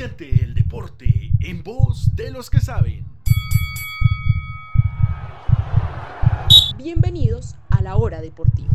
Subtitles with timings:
[0.00, 3.04] Siente el deporte en voz de los que saben.
[6.78, 8.72] Bienvenidos a la hora deportiva.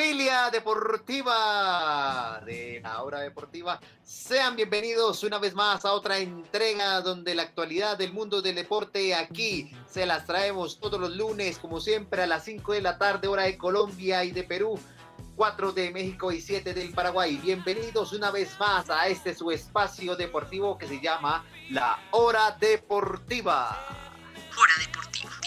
[0.00, 7.34] Familia deportiva de la hora deportiva, sean bienvenidos una vez más a otra entrega donde
[7.34, 12.22] la actualidad del mundo del deporte aquí se las traemos todos los lunes, como siempre,
[12.22, 14.80] a las 5 de la tarde, hora de Colombia y de Perú,
[15.36, 17.36] 4 de México y 7 del Paraguay.
[17.36, 23.78] Bienvenidos una vez más a este su espacio deportivo que se llama La Hora Deportiva.
[24.56, 25.39] Hora Deportiva.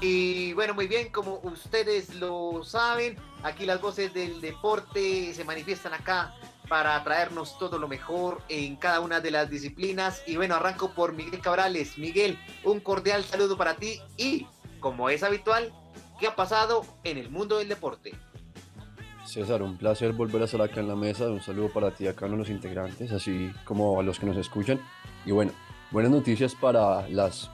[0.00, 5.92] Y bueno, muy bien, como ustedes lo saben, aquí las voces del deporte se manifiestan
[5.92, 6.34] acá
[6.68, 10.22] para traernos todo lo mejor en cada una de las disciplinas.
[10.26, 11.98] Y bueno, arranco por Miguel Cabrales.
[11.98, 14.46] Miguel, un cordial saludo para ti y,
[14.78, 15.72] como es habitual,
[16.20, 18.12] ¿qué ha pasado en el mundo del deporte?
[19.26, 21.24] César, un placer volver a estar acá en la mesa.
[21.24, 24.80] Un saludo para ti, acá uno los integrantes, así como a los que nos escuchan.
[25.26, 25.50] Y bueno,
[25.90, 27.50] buenas noticias para las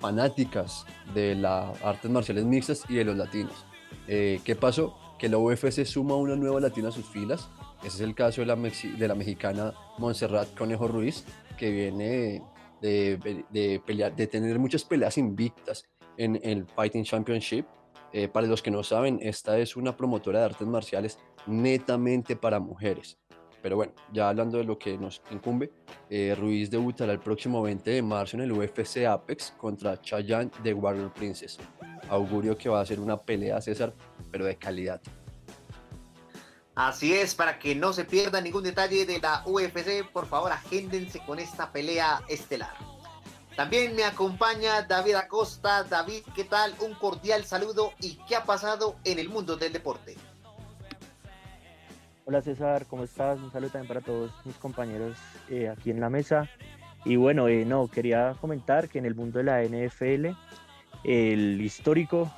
[0.00, 3.64] fanáticas de las artes marciales mixtas y de los latinos.
[4.08, 4.96] Eh, ¿Qué pasó?
[5.18, 7.48] Que la UFC suma una nueva latina a sus filas.
[7.84, 11.24] Ese es el caso de la, mexicana Montserrat Conejo Ruiz,
[11.56, 12.42] que viene
[12.80, 15.84] de tener muchas peleas invictas
[16.16, 17.66] en el Fighting Championship.
[18.12, 22.58] Eh, para los que no saben, esta es una promotora de artes marciales netamente para
[22.58, 23.18] mujeres.
[23.62, 25.70] Pero bueno, ya hablando de lo que nos incumbe,
[26.08, 30.72] eh, Ruiz debutará el próximo 20 de marzo en el UFC Apex contra Chayanne de
[30.74, 31.58] Warrior Princess.
[32.08, 33.92] Augurio que va a ser una pelea, César,
[34.30, 35.00] pero de calidad.
[36.74, 41.20] Así es, para que no se pierda ningún detalle de la UFC, por favor agéndense
[41.26, 42.72] con esta pelea estelar.
[43.56, 45.84] También me acompaña David Acosta.
[45.84, 46.74] David, ¿qué tal?
[46.80, 50.16] Un cordial saludo y qué ha pasado en el mundo del deporte.
[52.30, 53.40] Hola César, ¿cómo estás?
[53.40, 55.18] Un saludo también para todos mis compañeros
[55.48, 56.48] eh, aquí en la mesa.
[57.04, 60.26] Y bueno, eh, no, quería comentar que en el mundo de la NFL,
[61.02, 62.30] el histórico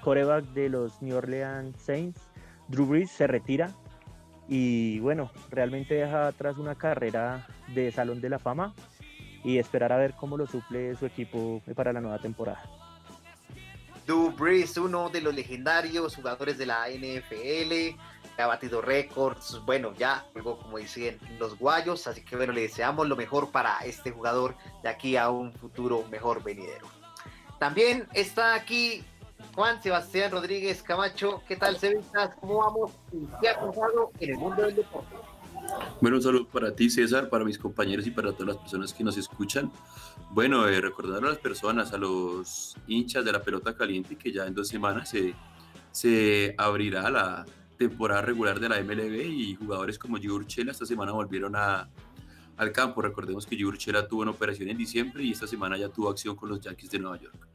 [0.00, 2.22] coreback de los New Orleans Saints,
[2.68, 3.70] Drew Brees, se retira
[4.48, 8.72] y bueno, realmente deja atrás una carrera de Salón de la Fama
[9.44, 12.62] y esperar a ver cómo lo suple su equipo para la nueva temporada.
[14.06, 17.98] Drew Brees, uno de los legendarios jugadores de la NFL,
[18.36, 23.08] ha batido récords, bueno, ya luego como dicen los guayos, así que bueno, le deseamos
[23.08, 26.86] lo mejor para este jugador de aquí a un futuro mejor venidero.
[27.58, 29.04] También está aquí
[29.54, 32.34] Juan Sebastián Rodríguez Camacho, ¿qué tal Cevitas?
[32.40, 32.92] ¿Cómo vamos?
[33.40, 35.14] ¿Qué ha pasado en el mundo del deporte?
[36.00, 39.04] Bueno, un saludo para ti, César, para mis compañeros y para todas las personas que
[39.04, 39.72] nos escuchan.
[40.30, 44.46] Bueno, eh, recordar a las personas, a los hinchas de la pelota caliente, que ya
[44.46, 45.34] en dos semanas se,
[45.92, 47.46] se abrirá la,
[47.76, 51.88] temporada regular de la MLB y jugadores como Giurchela esta semana volvieron a,
[52.56, 53.02] al campo.
[53.02, 56.48] Recordemos que Giurchela tuvo una operación en diciembre y esta semana ya tuvo acción con
[56.48, 57.48] los Yankees de Nueva York.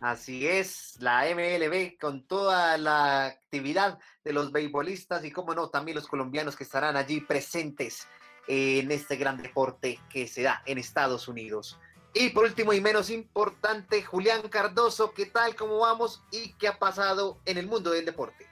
[0.00, 5.96] Así es, la MLB con toda la actividad de los beisbolistas y, como no, también
[5.96, 8.06] los colombianos que estarán allí presentes
[8.46, 11.80] en este gran deporte que se da en Estados Unidos.
[12.14, 15.56] Y por último y menos importante, Julián Cardoso, ¿qué tal?
[15.56, 16.22] ¿Cómo vamos?
[16.30, 18.46] ¿Y qué ha pasado en el mundo del deporte?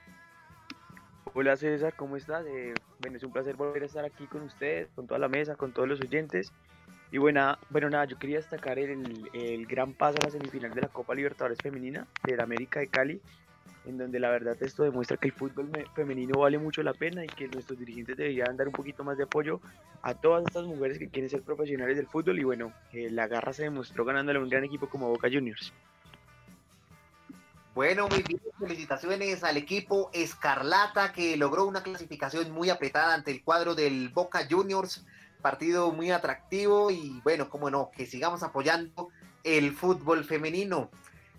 [1.33, 2.45] Hola César, ¿cómo estás?
[2.45, 5.55] Eh, bueno, es un placer volver a estar aquí con ustedes, con toda la mesa,
[5.55, 6.51] con todos los oyentes.
[7.11, 10.81] Y bueno, bueno nada, yo quería destacar el, el gran paso a la semifinal de
[10.81, 13.21] la Copa Libertadores Femenina de la América de Cali,
[13.85, 17.27] en donde la verdad esto demuestra que el fútbol femenino vale mucho la pena y
[17.27, 19.61] que nuestros dirigentes deberían dar un poquito más de apoyo
[20.01, 23.53] a todas estas mujeres que quieren ser profesionales del fútbol y bueno, eh, la garra
[23.53, 25.71] se demostró ganándole a un gran equipo como Boca Juniors.
[27.73, 33.43] Bueno, muy bien, felicitaciones al equipo Escarlata que logró una clasificación muy apretada ante el
[33.43, 35.05] cuadro del Boca Juniors,
[35.41, 39.09] partido muy atractivo y bueno, cómo no, que sigamos apoyando
[39.43, 40.89] el fútbol femenino.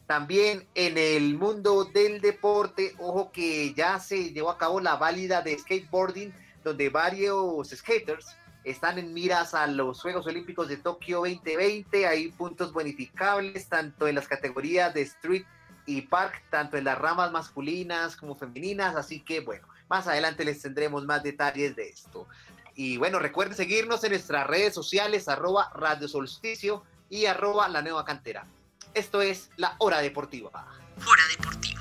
[0.07, 5.43] También en el mundo del deporte, ojo que ya se llevó a cabo la válida
[5.43, 6.33] de skateboarding,
[6.65, 12.07] donde varios skaters están en miras a los Juegos Olímpicos de Tokio 2020.
[12.07, 15.45] Hay puntos bonificables tanto en las categorías de street
[15.87, 18.97] y Park, tanto en las ramas masculinas como femeninas.
[18.97, 22.27] Así que bueno, más adelante les tendremos más detalles de esto.
[22.81, 28.05] Y bueno, recuerden seguirnos en nuestras redes sociales, arroba Radio Solsticio y arroba La Nueva
[28.05, 28.47] Cantera.
[28.95, 30.65] Esto es La Hora Deportiva.
[31.05, 31.81] Hora Deportiva.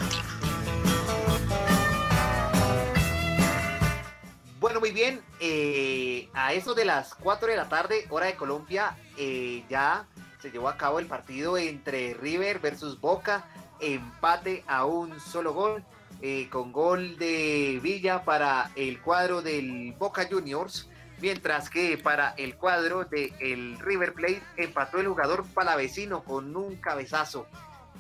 [4.92, 10.08] bien, eh, a eso de las 4 de la tarde, hora de Colombia, eh, ya
[10.42, 13.46] se llevó a cabo el partido entre River versus Boca,
[13.80, 15.84] empate a un solo gol,
[16.22, 20.90] eh, con gol de Villa para el cuadro del Boca Juniors,
[21.22, 27.48] mientras que para el cuadro del River Plate empató el jugador palavecino con un cabezazo.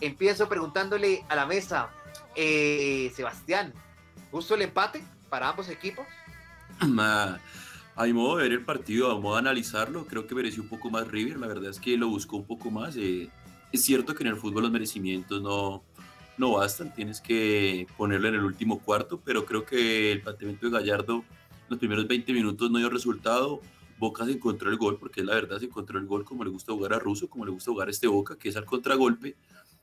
[0.02, 1.90] Empiezo preguntándole a la mesa,
[2.36, 3.74] Sebastián,
[4.31, 6.06] ¿gusto el empate para ambos equipos?
[7.98, 10.69] A mi modo de ver el partido, a modo de analizarlo, creo que mereció un
[10.69, 11.38] poco más River.
[11.38, 12.96] La verdad es que lo buscó un poco más.
[12.96, 13.28] Eh,
[13.72, 15.84] es cierto que en el fútbol los merecimientos no,
[16.38, 20.72] no bastan, tienes que ponerlo en el último cuarto, pero creo que el planteamiento de
[20.72, 21.24] Gallardo
[21.69, 23.62] los primeros 20 minutos no dio resultado.
[23.98, 26.72] Boca se encontró el gol, porque la verdad se encontró el gol como le gusta
[26.72, 29.36] jugar a Russo, como le gusta jugar a este Boca, que es al contragolpe.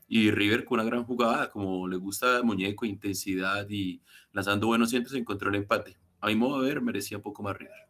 [0.07, 4.01] Y River con una gran jugada, como le gusta Muñeco, intensidad y
[4.33, 5.97] lanzando buenos centros, encontró el empate.
[6.21, 7.85] A mi modo de ver, merecía un poco más River.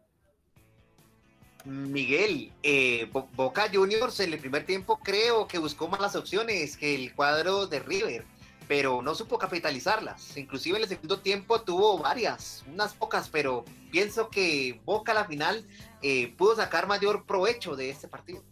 [1.64, 6.94] Miguel, eh, Boca Juniors en el primer tiempo creo que buscó más las opciones que
[6.94, 8.24] el cuadro de River,
[8.68, 10.36] pero no supo capitalizarlas.
[10.36, 15.24] Inclusive en el segundo tiempo tuvo varias, unas pocas, pero pienso que Boca a la
[15.24, 15.64] final
[16.02, 18.42] eh, pudo sacar mayor provecho de este partido.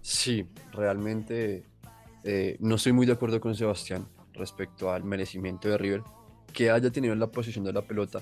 [0.00, 1.64] Sí, realmente
[2.24, 6.02] eh, no estoy muy de acuerdo con Sebastián respecto al merecimiento de River.
[6.52, 8.20] Que haya tenido la posición de la pelota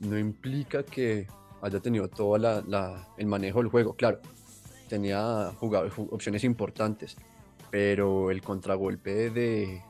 [0.00, 1.28] no implica que
[1.62, 3.94] haya tenido todo el manejo del juego.
[3.94, 4.20] Claro,
[4.88, 7.16] tenía jugado, opciones importantes,
[7.74, 9.82] pero el contragolpe de,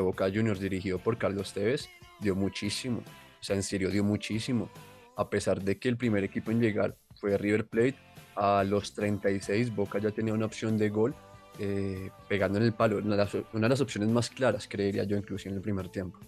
[0.00, 1.88] Boca Juniors dirigido por Carlos Tevez
[2.20, 3.00] dio muchísimo.
[3.00, 4.70] O sea, en serio dio muchísimo.
[5.16, 7.96] A pesar de que el primer equipo en llegar fue River Plate,
[8.36, 11.12] a los 36 Boca ya tenía una opción de gol
[11.58, 12.98] eh, pegando en el palo.
[12.98, 16.20] Una de, las, opciones más claras, creería yo, incluso en el primer tiempo.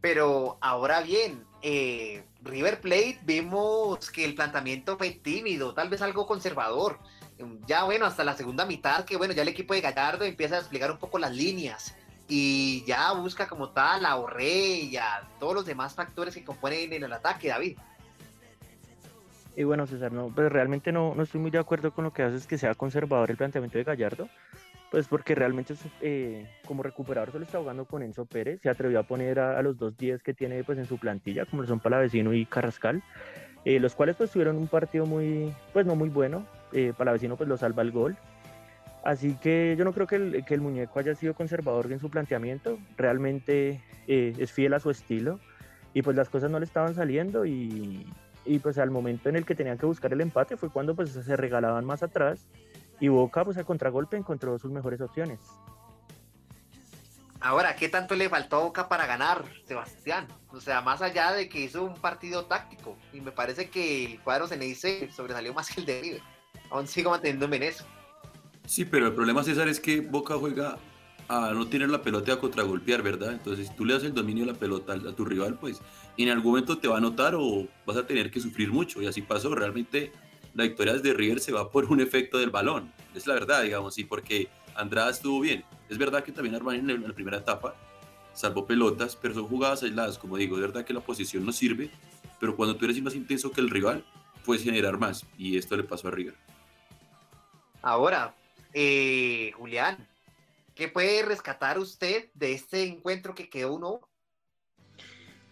[0.00, 6.26] Pero ahora bien, eh, River Plate vimos que el planteamiento fue tímido, tal vez algo
[6.26, 6.98] conservador.
[7.66, 10.58] Ya bueno, hasta la segunda mitad, que bueno, ya el equipo de Gallardo empieza a
[10.58, 11.94] explicar un poco las líneas
[12.28, 16.92] y ya busca como tal a Orrey y a todos los demás factores que componen
[16.92, 17.78] en el ataque, David.
[19.54, 22.22] Y bueno, César, no, pues realmente no, no estoy muy de acuerdo con lo que
[22.22, 24.28] haces que sea conservador el planteamiento de Gallardo.
[24.90, 29.02] Pues porque realmente eh, como recuperador solo está jugando con Enzo Pérez, se atrevió a
[29.02, 32.46] poner a, los dos 10 que tiene pues en su plantilla, como son Palavecino y
[32.46, 33.02] Carrascal,
[33.64, 37.48] eh, los cuales pues tuvieron un partido muy, pues no muy bueno, eh, Palavecino pues
[37.48, 38.16] lo salva el gol,
[39.04, 42.10] así que yo no creo que el, que el muñeco haya sido conservador en su
[42.10, 45.40] planteamiento, realmente es fiel a su estilo
[45.92, 48.06] y pues las cosas no le estaban saliendo y,
[48.44, 51.10] y pues al momento en el que tenían que buscar el empate fue cuando pues
[51.10, 52.46] se regalaban más atrás
[53.00, 55.40] y Boca, pues a contragolpe, encontró sus mejores opciones.
[57.40, 60.26] Ahora, ¿qué tanto le faltó a Boca para ganar, Sebastián?
[60.48, 64.20] O sea, más allá de que hizo un partido táctico, y me parece que el
[64.20, 66.22] cuadro se dice sobresalió más que el de River.
[66.70, 67.84] Aún sigo manteniéndome en eso.
[68.66, 70.78] Sí, pero el problema, César, es que Boca juega
[71.28, 73.32] a no tener la pelota a contragolpear, ¿verdad?
[73.32, 75.80] Entonces, si tú le das el dominio de la pelota a tu rival, pues
[76.16, 79.02] en algún momento te va a notar o vas a tener que sufrir mucho.
[79.02, 79.54] Y así pasó.
[79.54, 80.12] Realmente
[80.54, 82.92] la victoria de River se va por un efecto del balón.
[83.14, 85.64] Es la verdad, digamos, y porque Andrada estuvo bien.
[85.88, 87.74] Es verdad que también Armani en la primera etapa
[88.32, 90.18] salvó pelotas, pero son jugadas aisladas.
[90.18, 91.90] Como digo, es verdad que la posición no sirve,
[92.38, 94.04] pero cuando tú eres más intenso que el rival,
[94.44, 95.26] puedes generar más.
[95.38, 96.34] Y esto le pasó a River.
[97.86, 98.34] Ahora,
[98.74, 100.08] eh, Julián,
[100.74, 104.00] ¿qué puede rescatar usted de este encuentro que quedó uno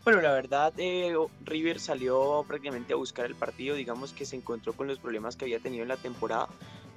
[0.04, 1.14] bueno, la verdad, eh,
[1.44, 5.46] River salió prácticamente a buscar el partido, digamos que se encontró con los problemas que
[5.46, 6.48] había tenido en la temporada.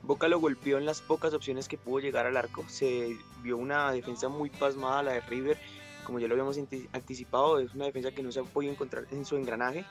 [0.04, 2.68] Boca lo golpeó en las pocas opciones que pudo llegar al arco.
[2.68, 5.58] Se vio una defensa muy pasmada, la de River,
[6.04, 9.24] como ya lo habíamos anticipado, es una defensa que no se ha podido encontrar en
[9.24, 9.86] su engranaje.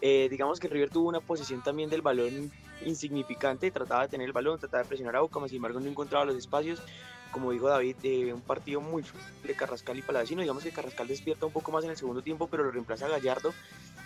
[0.00, 2.50] Eh, digamos que River tuvo una posición también del balón
[2.84, 6.24] insignificante, trataba de tener el balón, trataba de presionar a Boca, sin embargo no encontraba
[6.24, 6.82] los espacios
[7.30, 9.04] como dijo David, de un partido muy
[9.44, 10.42] de Carrascal y Palavecino.
[10.42, 13.52] Digamos que Carrascal despierta un poco más en el segundo tiempo, pero lo reemplaza Gallardo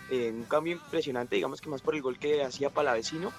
[0.09, 3.31] en un cambio impresionante, digamos que más por el gol que hacía Palavecino.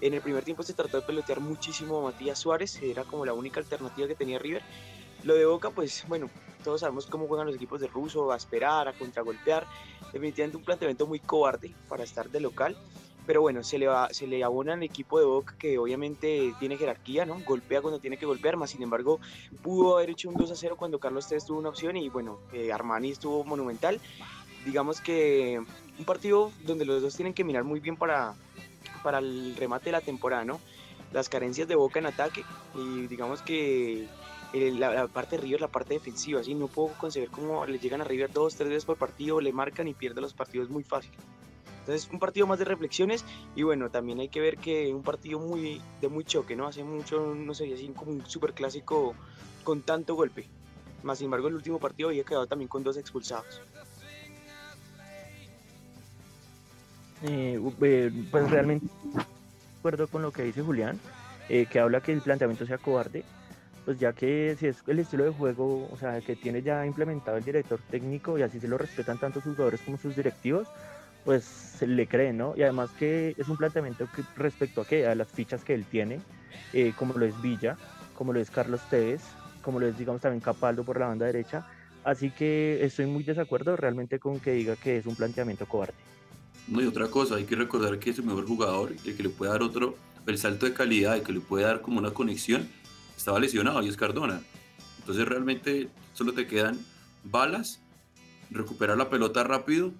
[0.00, 3.32] En el primer tiempo se trató de pelotear muchísimo a Matías Suárez, era como la
[3.32, 4.62] única alternativa que tenía River.
[5.28, 6.30] Lo de Boca, pues bueno,
[6.64, 9.66] todos sabemos cómo juegan los equipos de Russo, a esperar, a contragolpear.
[10.10, 12.74] Definitivamente un planteamiento muy cobarde para estar de local
[13.26, 16.78] pero bueno, se le, va, se le abona al equipo de Boca que obviamente tiene
[16.78, 17.38] jerarquía, ¿no?
[17.44, 19.20] Golpea cuando tiene que golpear, más sin embargo
[19.62, 22.38] pudo haber hecho un 2 a 0 cuando Carlos Tevez tuvo una opción y bueno,
[22.54, 24.00] eh, Armani estuvo monumental.
[24.64, 25.62] Digamos que
[25.98, 28.32] un partido donde los dos tienen que mirar muy bien para,
[29.02, 30.58] para el remate de la temporada, ¿no?
[31.12, 34.08] Las carencias de Boca en ataque y digamos que
[34.52, 36.54] la, parte de River, la parte defensiva, ¿sí?
[36.54, 39.88] No puedo concebir cómo le llegan a River dos, tres veces por partido, le marcan
[39.88, 41.12] y pierde los partidos muy fácil.
[41.80, 43.24] Entonces, un partido más de reflexiones
[43.56, 46.66] y bueno, también hay que ver que un partido muy de muy choque, ¿no?
[46.66, 49.14] Hace mucho, no sé, así como un super clásico
[49.64, 50.46] con tanto golpe.
[51.02, 53.62] Más sin embargo, el último partido había quedado también con dos expulsados.
[57.22, 58.86] Eh, eh, pues realmente
[59.78, 61.00] acuerdo con lo que dice Julián,
[61.48, 63.24] eh, que habla que el planteamiento sea cobarde,
[63.88, 67.38] pues ya que si es el estilo de juego, o sea, que tiene ya implementado
[67.38, 70.68] el director técnico y así se lo respetan tanto sus jugadores como sus directivos,
[71.24, 72.52] pues se le cree, ¿no?
[72.54, 75.86] Y además que es un planteamiento que respecto a qué, a las fichas que él
[75.86, 76.20] tiene,
[76.96, 77.78] como lo es Villa,
[78.12, 79.22] como lo es Carlos Tevez,
[79.62, 81.66] como lo es, digamos, también Capaldo por la banda derecha.
[82.04, 85.94] Así que estoy muy desacuerdo realmente con que diga que es un planteamiento cobarde.
[86.66, 89.30] No, y otra cosa, hay que recordar que es el mejor jugador, el que le
[89.30, 92.68] puede dar otro, el salto de calidad, el que le puede dar como una conexión,
[93.28, 94.40] estaba lesionado y es Cardona.
[95.00, 96.78] Entonces realmente solo te quedan
[97.24, 97.82] balas,
[98.50, 99.92] recuperar la pelota rápido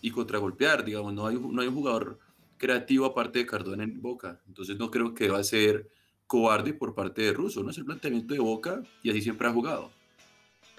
[0.00, 2.18] y contragolpear, digamos, no hay, no hay un jugador
[2.58, 4.40] creativo aparte de Cardona en Boca.
[4.48, 5.88] Entonces no creo que va a ser
[6.26, 9.52] cobarde por parte de Russo, no es el planteamiento de Boca y así siempre ha
[9.52, 9.92] jugado.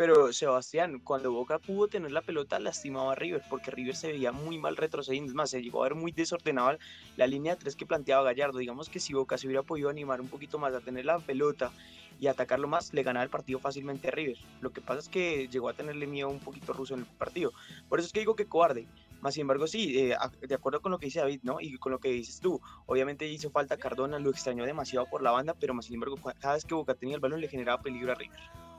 [0.05, 4.33] Pero Sebastián, cuando Boca pudo tener la pelota, lastimaba a River, porque River se veía
[4.33, 5.31] muy mal retrocediendo.
[5.31, 6.77] Es más, se llegó a ver muy desordenada
[7.15, 8.57] la línea 3 que planteaba Gallardo.
[8.57, 11.71] Digamos que si Boca se hubiera podido animar un poquito más a tener la pelota
[12.19, 14.35] y atacarlo más, le ganaba el partido fácilmente a River.
[14.59, 17.53] Lo que pasa es que llegó a tenerle miedo un poquito ruso en el partido.
[17.87, 18.85] Por eso es que digo que cobarde.
[19.21, 21.61] Más sin embargo, sí, eh, de acuerdo con lo que dice David, ¿no?
[21.61, 25.31] Y con lo que dices tú, obviamente hizo falta Cardona, lo extrañó demasiado por la
[25.31, 28.11] banda, pero más sin embargo, cada vez que Boca tenía el balón le generaba peligro
[28.11, 28.72] a River.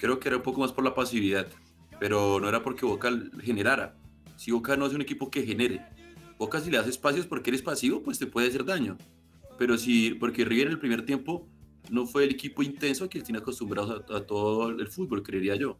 [0.00, 1.46] Creo que era un poco más por la pasividad,
[1.98, 3.94] pero no era porque Boca generara.
[4.36, 5.84] Si Boca no es un equipo que genere,
[6.38, 8.96] Boca si le das espacios porque eres pasivo, pues te puede hacer daño.
[9.58, 11.46] Pero si, porque River en el primer tiempo
[11.90, 15.76] no fue el equipo intenso que tiene acostumbrados a, todo el fútbol, creería yo.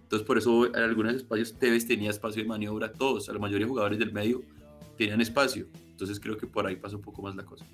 [0.00, 3.66] Entonces por eso en algunos espacios Tevez tenía espacio de maniobra, todos, a la mayoría
[3.66, 4.44] de jugadores del medio
[4.96, 5.66] tenían espacio.
[5.90, 7.64] Entonces creo que por ahí pasa un poco más la cosa.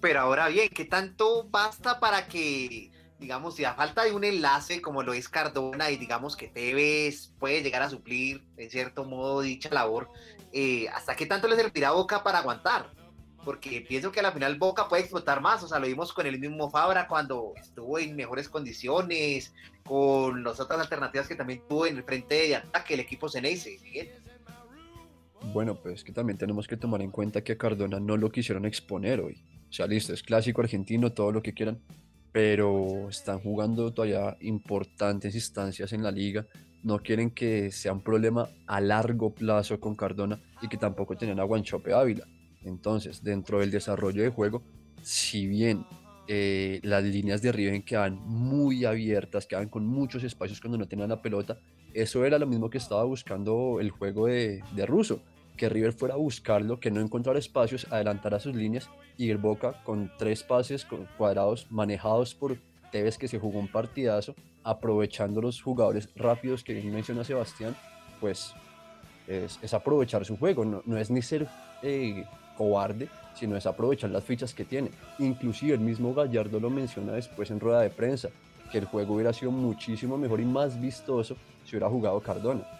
[0.00, 4.80] Pero ahora bien, ¿qué tanto basta para que digamos, si a falta de un enlace
[4.80, 9.40] como lo es Cardona y digamos que Tevez puede llegar a suplir en cierto modo
[9.40, 10.08] dicha labor,
[10.52, 12.90] eh, ¿hasta qué tanto le servirá Boca para aguantar?
[13.44, 16.26] Porque pienso que a la final Boca puede explotar más, o sea, lo vimos con
[16.26, 19.52] el mismo Fabra cuando estuvo en mejores condiciones,
[19.84, 23.78] con las otras alternativas que también tuvo en el frente de ataque el equipo Ceneice,
[23.82, 24.10] Miguel.
[25.52, 28.66] Bueno, pues que también tenemos que tomar en cuenta que a Cardona no lo quisieron
[28.66, 29.42] exponer hoy.
[29.70, 31.80] O sea, listo, es clásico argentino, todo lo que quieran,
[32.32, 36.46] pero están jugando todavía importantes instancias en la liga.
[36.82, 41.40] No quieren que sea un problema a largo plazo con Cardona y que tampoco tengan
[41.40, 42.26] a Guanchope Ávila.
[42.62, 44.62] Entonces, dentro del desarrollo de juego,
[45.02, 45.84] si bien
[46.26, 51.08] eh, las líneas de Riven quedan muy abiertas, quedan con muchos espacios cuando no tenían
[51.08, 51.58] la pelota,
[51.94, 55.22] eso era lo mismo que estaba buscando el juego de, de Russo,
[55.58, 58.88] que River fuera a buscarlo, que no encontrara espacios, a sus líneas
[59.18, 60.86] y el Boca con tres pases
[61.18, 62.56] cuadrados manejados por
[62.90, 64.34] Tevez que se jugó un partidazo,
[64.64, 67.76] aprovechando los jugadores rápidos que menciona Sebastián,
[68.20, 68.54] pues
[69.26, 71.46] es, aprovechar su juego, no, es ni ser
[71.82, 72.24] eh,
[72.56, 74.90] cobarde, sino es aprovechar las fichas que tiene.
[75.18, 78.30] Inclusive el mismo Gallardo lo menciona después en rueda de prensa,
[78.72, 82.77] que el juego hubiera sido muchísimo mejor y más vistoso si hubiera jugado Cardona.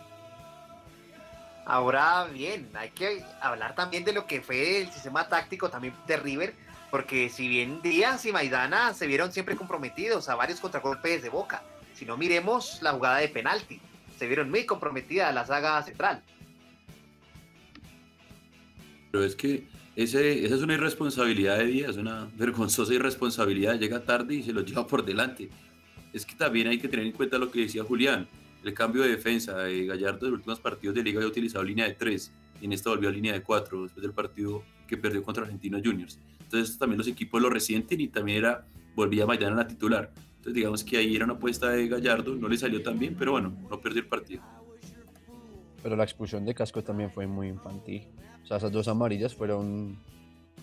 [1.68, 6.16] Ahora bien, hay que hablar también de lo que fue el sistema táctico también de
[6.16, 6.54] River,
[6.90, 11.62] porque si bien Díaz y Maidana se vieron siempre comprometidos a varios contragolpes de Boca,
[11.92, 13.82] si no miremos la jugada de penalti,
[14.18, 16.22] se vieron muy comprometidas la saga central.
[19.12, 24.36] Pero es que ese, esa es una irresponsabilidad de Díaz, una vergonzosa irresponsabilidad, llega tarde
[24.36, 25.50] y se lo lleva por delante.
[26.14, 28.26] Es que también hay que tener en cuenta lo que decía Julián,
[28.68, 29.58] el cambio de defensa.
[29.58, 32.72] de Gallardo en los últimos partidos de liga había utilizado línea de 3 y en
[32.72, 36.18] esta volvió a línea de 4 después del partido que perdió contra Argentinos Juniors.
[36.40, 40.12] Entonces también los equipos lo resienten y también era, volvía Maidana a la titular.
[40.16, 43.32] Entonces digamos que ahí era una apuesta de Gallardo, no le salió tan bien, pero
[43.32, 44.42] bueno, no perdió el partido.
[45.82, 48.06] Pero la expulsión de Casco también fue muy infantil.
[48.42, 49.98] O sea, esas dos amarillas fueron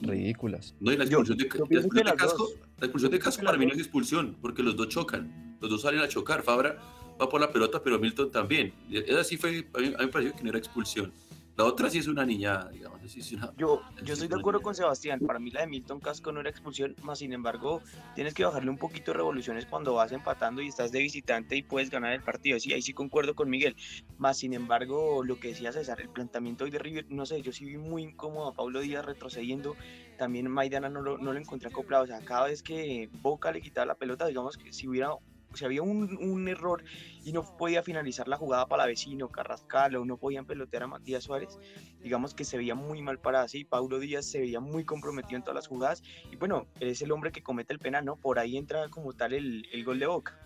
[0.02, 0.76] ridículas.
[0.80, 4.36] No, y la expulsión, de, Casco, la expulsión de Casco para mí no es expulsión,
[4.42, 6.44] porque los dos chocan, los dos salen a chocar.
[6.44, 6.80] Fabra
[7.20, 8.74] va por la pelota, pero Milton también.
[8.92, 11.12] Esa sí fue, a mí, me pareció que no era expulsión.
[11.58, 13.02] La otra sí es una niña, digamos.
[13.02, 15.22] Así es una, yo, yo estoy de acuerdo con Sebastián.
[15.22, 17.82] Para mí la de Milton Casco no era expulsión, más sin embargo,
[18.14, 21.64] tienes que bajarle un poquito de revoluciones cuando vas empatando y estás de visitante y
[21.64, 22.60] puedes ganar el partido.
[22.60, 23.78] Sí, ahí sí concuerdo con Miguel.
[24.18, 27.54] Más sin embargo, lo que decía César, el planteamiento hoy de River, no sé, yo
[27.54, 29.78] sí vi muy incómodo a Pablo Díaz retrocediendo.
[30.18, 32.04] También Maidana no lo, no lo encontré acoplado.
[32.04, 35.12] O sea, cada vez que Boca le quitaba la pelota, digamos que si hubiera
[35.56, 36.84] si había un, un, error
[37.24, 41.24] y no podía finalizar la jugada para vecino, Carrascal o no podían pelotear a Matías
[41.24, 41.58] Suárez,
[42.02, 43.66] digamos que se veía muy mal para así.
[43.66, 47.32] Paulo Díaz se veía muy comprometido en todas las jugadas y bueno, es el hombre
[47.32, 48.16] que comete el penal, ¿no?
[48.16, 50.40] Por ahí entra como tal el, el gol de Boca.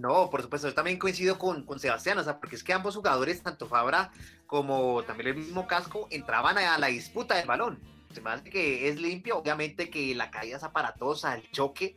[0.00, 2.96] No, por supuesto, yo también coincido con, con, Sebastián, o sea, porque es que ambos
[2.96, 4.10] jugadores, tanto Fabra
[4.46, 7.78] como también el mismo casco, entraban a la disputa del balón.
[8.14, 11.96] Se me hace que es limpio, obviamente que la caída es aparatosa, el choque,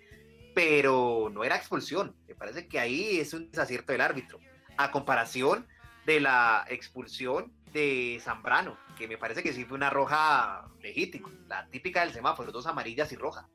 [0.53, 2.15] pero no era expulsión.
[2.27, 4.39] Me parece que ahí es un desacierto del árbitro.
[4.77, 5.67] A comparación
[6.05, 11.67] de la expulsión de Zambrano, que me parece que sí fue una roja legítima, la
[11.69, 13.49] típica del semáforo, dos amarillas y roja.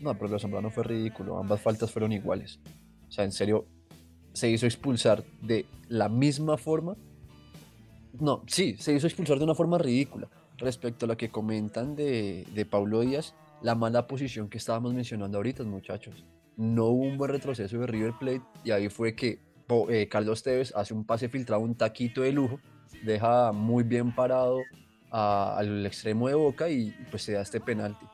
[0.00, 2.60] No, pero lo Zambrano fue ridículo, ambas faltas fueron iguales.
[3.08, 3.66] O sea, en serio,
[4.32, 6.96] se hizo expulsar de la misma forma.
[8.18, 10.28] No, sí, se hizo expulsar de una forma ridícula.
[10.56, 15.38] Respecto a lo que comentan de, de Paulo Díaz, la mala posición que estábamos mencionando
[15.38, 16.24] ahorita, muchachos.
[16.56, 19.40] No hubo un buen retroceso de River Plate y ahí fue que
[19.88, 22.60] eh, Carlos Tevez hace un pase filtrado, un taquito de lujo,
[23.02, 24.58] deja muy bien parado
[25.10, 28.06] al extremo de Boca y pues se da este penalti.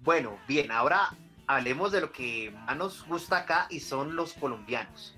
[0.00, 1.10] Bueno, bien, ahora
[1.46, 5.14] hablemos de lo que más nos gusta acá y son los colombianos.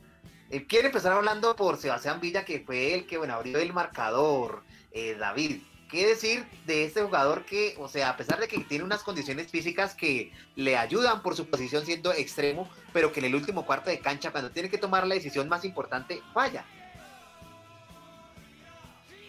[0.50, 4.62] Eh, quiero empezar hablando por Sebastián Villa, que fue el que bueno, abrió el marcador.
[4.90, 5.62] Eh, David,
[5.94, 9.46] ¿Qué decir de este jugador que, o sea, a pesar de que tiene unas condiciones
[9.46, 13.90] físicas que le ayudan por su posición siendo extremo, pero que en el último cuarto
[13.90, 16.64] de cancha, cuando tiene que tomar la decisión más importante, falla?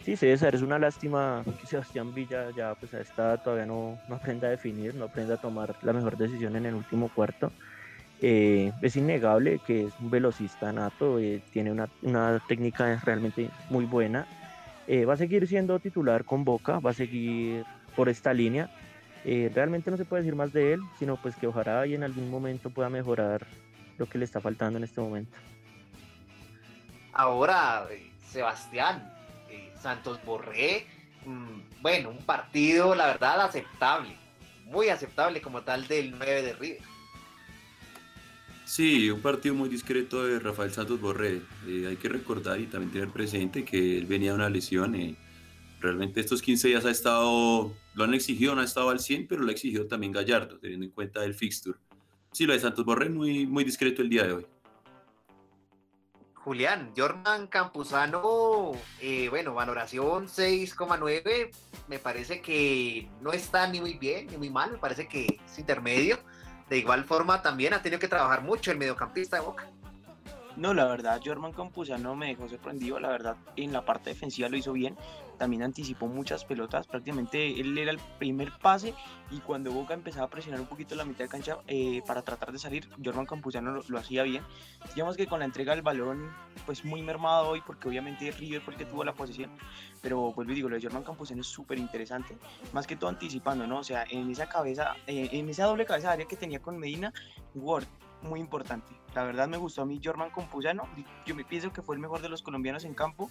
[0.03, 4.47] Sí, César, es una lástima que Sebastián Villa ya pues está todavía no, no aprenda
[4.47, 7.51] a definir, no aprenda a tomar la mejor decisión en el último cuarto.
[8.23, 13.85] Eh, es innegable que es un velocista nato, eh, tiene una, una técnica realmente muy
[13.85, 14.25] buena
[14.87, 17.65] eh, va a seguir siendo titular con Boca, va a seguir
[17.95, 18.69] por esta línea.
[19.23, 22.03] Eh, realmente no se puede decir más de él, sino pues que ojalá y en
[22.03, 23.45] algún momento pueda mejorar
[23.97, 25.35] lo que le está faltando en este momento.
[27.13, 29.11] Ahora, eh, Sebastián,
[29.81, 30.85] Santos Borré,
[31.25, 34.15] mm, bueno, un partido, la verdad, aceptable,
[34.65, 36.94] muy aceptable como tal del 9 de River.
[38.65, 41.43] Sí, un partido muy discreto de Rafael Santos Borré.
[41.67, 44.95] Eh, hay que recordar y también tener presente que él venía de una lesión.
[44.95, 45.15] Eh,
[45.79, 49.43] realmente estos 15 días ha estado, lo han exigido, no ha estado al 100, pero
[49.43, 51.77] lo ha exigido también Gallardo, teniendo en cuenta el fixture.
[52.31, 54.47] Sí, lo de Santos Borré muy, muy discreto el día de hoy.
[56.33, 61.51] Julián, Jordan Campuzano, eh, bueno, valoración 6,9,
[61.87, 65.59] me parece que no está ni muy bien ni muy mal, me parece que es
[65.59, 66.19] intermedio
[66.69, 69.67] de igual forma también ha tenido que trabajar mucho el mediocampista de Boca.
[70.57, 74.55] No, la verdad, Jorman Campuzano me dejó sorprendido, la verdad, en la parte defensiva lo
[74.55, 74.95] hizo bien,
[75.37, 78.93] también anticipó muchas pelotas, prácticamente él era el primer pase
[79.31, 82.53] y cuando Boca empezaba a presionar un poquito la mitad de cancha eh, para tratar
[82.53, 84.43] de salir, Jorman Campuzano lo, hacía bien.
[84.93, 86.31] Digamos que con la entrega del balón,
[86.65, 89.51] pues muy mermado hoy, porque obviamente River fue el tuvo la posición,
[90.01, 92.37] pero vuelvo y digo, lo de Jorman Campuzano es súper interesante,
[92.71, 93.79] más que todo anticipando, ¿no?
[93.79, 97.11] O sea, en esa cabeza, eh, en esa doble cabeza área que tenía con Medina,
[97.55, 97.87] Ward
[98.25, 98.93] muy importante.
[99.13, 100.87] La verdad me gustó a mí Jorman Compuyano.
[101.25, 103.29] Yo me pienso que fue el mejor de los colombianos en campo.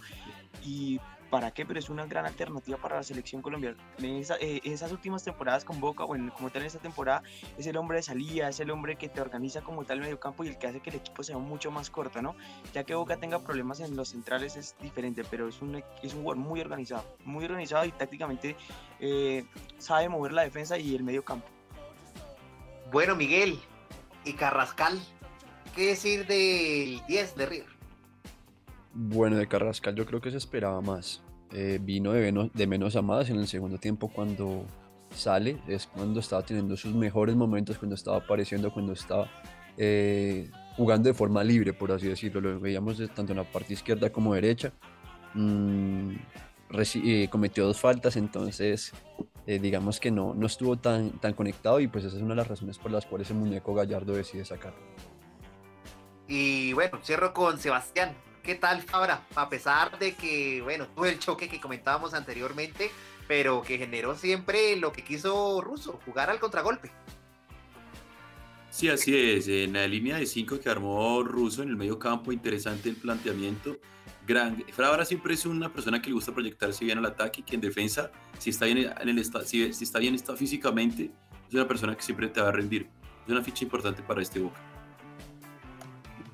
[0.65, 0.99] Y
[1.35, 3.77] para qué, pero es una gran alternativa para la selección colombiana.
[3.99, 7.25] En eh, esas últimas temporadas con Boca, bueno, como tal en esta temporada,
[7.59, 10.45] es el hombre de salida, es el hombre que te organiza como tal medio campo
[10.45, 12.37] y el que hace que el equipo sea mucho más corto, ¿no?
[12.73, 16.23] Ya que Boca tenga problemas en los centrales es diferente, pero es un, es un
[16.23, 18.55] jugador muy organizado, muy organizado y tácticamente
[19.01, 19.45] eh,
[19.79, 21.49] sabe mover la defensa y el medio campo.
[22.93, 23.59] Bueno, Miguel,
[24.25, 24.99] y Carrascal.
[25.75, 27.69] ¿Qué decir del 10 de River?
[28.93, 31.23] Bueno, de Carrascal yo creo que se esperaba más.
[31.53, 34.65] Eh, vino de menos, de menos a más en el segundo tiempo cuando
[35.15, 39.31] sale, es cuando estaba teniendo sus mejores momentos, cuando estaba apareciendo, cuando estaba
[39.77, 42.41] eh, jugando de forma libre, por así decirlo.
[42.41, 44.73] Lo veíamos tanto en la parte izquierda como derecha.
[45.35, 46.15] Mm,
[46.71, 48.93] eh, cometió dos faltas, entonces
[49.47, 52.37] eh, digamos que no, no estuvo tan, tan conectado y pues esa es una de
[52.37, 54.79] las razones por las cuales el muñeco Gallardo decide sacarlo.
[56.27, 58.17] Y bueno, cierro con Sebastián.
[58.43, 59.27] ¿Qué tal Fabra?
[59.35, 62.91] A pesar de que, bueno, tuvo el choque que comentábamos anteriormente,
[63.27, 66.91] pero que generó siempre lo que quiso Russo, jugar al contragolpe.
[68.71, 69.49] Sí, así es.
[69.49, 73.77] En la línea de cinco que armó Russo en el medio campo, interesante el planteamiento
[74.27, 74.65] gran.
[74.73, 78.11] Fabra siempre es una persona que le gusta proyectarse bien al ataque que en defensa,
[78.39, 81.11] si está bien, en el, si está bien está físicamente,
[81.49, 82.89] es una persona que siempre te va a rendir.
[83.27, 84.61] Es una ficha importante para este Boca.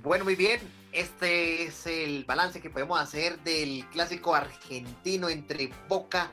[0.03, 0.61] Bueno, muy bien.
[0.92, 6.33] Este es el balance que podemos hacer del clásico argentino entre Boca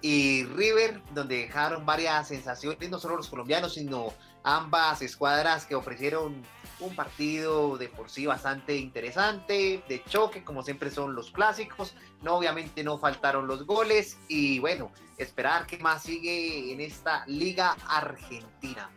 [0.00, 6.42] y River, donde dejaron varias sensaciones, no solo los colombianos, sino ambas escuadras que ofrecieron
[6.80, 11.94] un partido de por sí bastante interesante, de choque, como siempre son los clásicos.
[12.22, 17.76] No, obviamente no faltaron los goles y bueno, esperar qué más sigue en esta liga
[17.88, 18.90] argentina.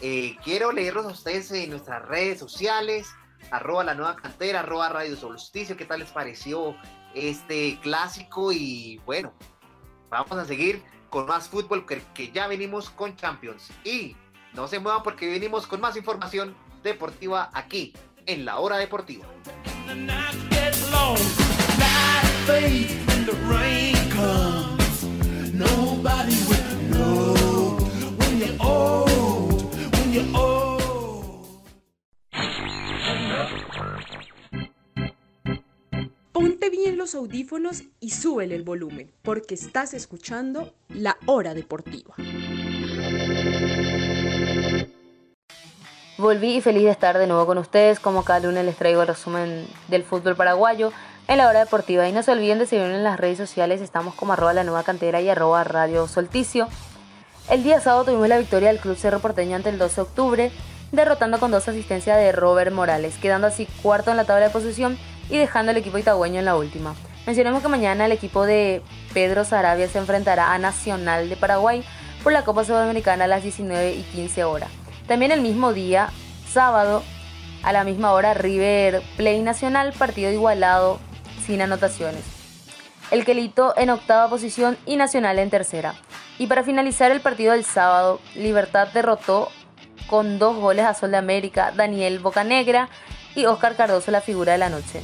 [0.00, 3.08] Eh, quiero leerlos a ustedes en nuestras redes sociales,
[3.50, 6.76] arroba la nueva cantera, arroba Radio Solsticio, qué tal les pareció
[7.14, 9.32] este clásico y bueno,
[10.10, 14.16] vamos a seguir con más fútbol que, que ya venimos con Champions y
[14.52, 17.92] no se muevan porque venimos con más información deportiva aquí
[18.26, 19.26] en la hora deportiva.
[36.32, 42.14] Ponte bien los audífonos y súbele el volumen, porque estás escuchando La Hora Deportiva.
[46.16, 47.98] Volví y feliz de estar de nuevo con ustedes.
[47.98, 50.92] Como cada lunes les traigo el resumen del fútbol paraguayo
[51.26, 52.08] en la hora deportiva.
[52.08, 53.80] Y no se olviden de seguirnos en las redes sociales.
[53.80, 56.68] Estamos como arroba la nueva cantera y arroba radio solticio.
[57.50, 60.52] El día sábado tuvimos la victoria del Club Cerro Porteño ante el 12 de octubre,
[60.92, 64.96] derrotando con dos asistencias de Robert Morales, quedando así cuarto en la tabla de posición
[65.28, 66.94] y dejando al equipo itagüeño en la última.
[67.26, 71.84] Mencionemos que mañana el equipo de Pedro Sarabia se enfrentará a Nacional de Paraguay
[72.22, 74.70] por la Copa Sudamericana a las 19 y 15 horas.
[75.06, 76.10] También el mismo día,
[76.50, 77.02] sábado,
[77.62, 80.98] a la misma hora, River Play Nacional, partido igualado,
[81.44, 82.22] sin anotaciones.
[83.10, 85.94] El Quelito en octava posición y Nacional en tercera.
[86.38, 89.50] Y para finalizar el partido del sábado, Libertad derrotó
[90.06, 92.88] con dos goles a Sol de América, Daniel Bocanegra
[93.34, 95.02] y Oscar Cardoso la figura de la noche.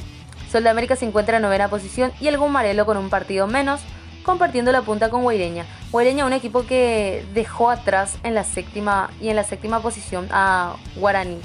[0.51, 3.81] Sol de América se encuentra en novena posición y el Gumarelo con un partido menos
[4.23, 5.65] compartiendo la punta con Guaireña.
[5.91, 10.75] Guaireña, un equipo que dejó atrás en la séptima y en la séptima posición a
[10.95, 11.39] Guaraní,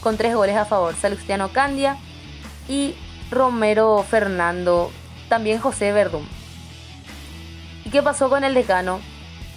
[0.00, 1.96] con tres goles a favor, Salustiano Candia
[2.68, 2.94] y
[3.30, 4.90] Romero Fernando,
[5.28, 6.26] también José Verdún.
[7.84, 9.00] ¿Y qué pasó con el decano?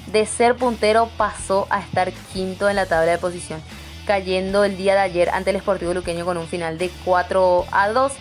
[0.07, 3.61] De ser puntero pasó a estar quinto en la tabla de posición,
[4.05, 7.89] cayendo el día de ayer ante el Sportivo Luqueño con un final de 4 a
[7.89, 8.13] 2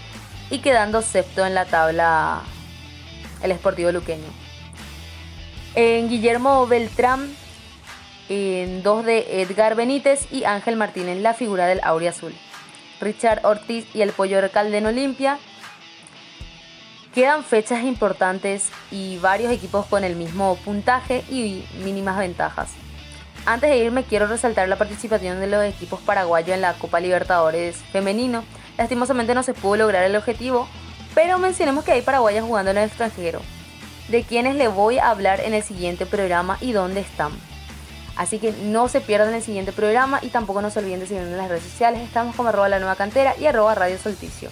[0.51, 2.43] y quedando sexto en la tabla
[3.43, 4.44] el Sportivo Luqueño.
[5.77, 7.35] En Guillermo Beltrán,
[8.29, 12.33] en dos de Edgar Benítez y Ángel Martínez, la figura del Aurea Azul.
[13.01, 15.41] Richard Ortiz y el Pollo Recalde Olimpia.
[17.13, 22.71] Quedan fechas importantes y varios equipos con el mismo puntaje y mínimas ventajas.
[23.45, 27.79] Antes de irme quiero resaltar la participación de los equipos paraguayos en la Copa Libertadores
[27.91, 28.45] femenino.
[28.79, 30.69] Lastimosamente no se pudo lograr el objetivo,
[31.17, 33.41] pero mencionemos que hay paraguayas jugando en el extranjero
[34.09, 37.33] de quienes le voy a hablar en el siguiente programa y dónde están.
[38.17, 41.33] Así que no se pierdan el siguiente programa y tampoco no se olviden de seguirnos
[41.33, 42.03] en las redes sociales.
[42.03, 44.51] Estamos como arroba la nueva cantera y arroba radio solticio.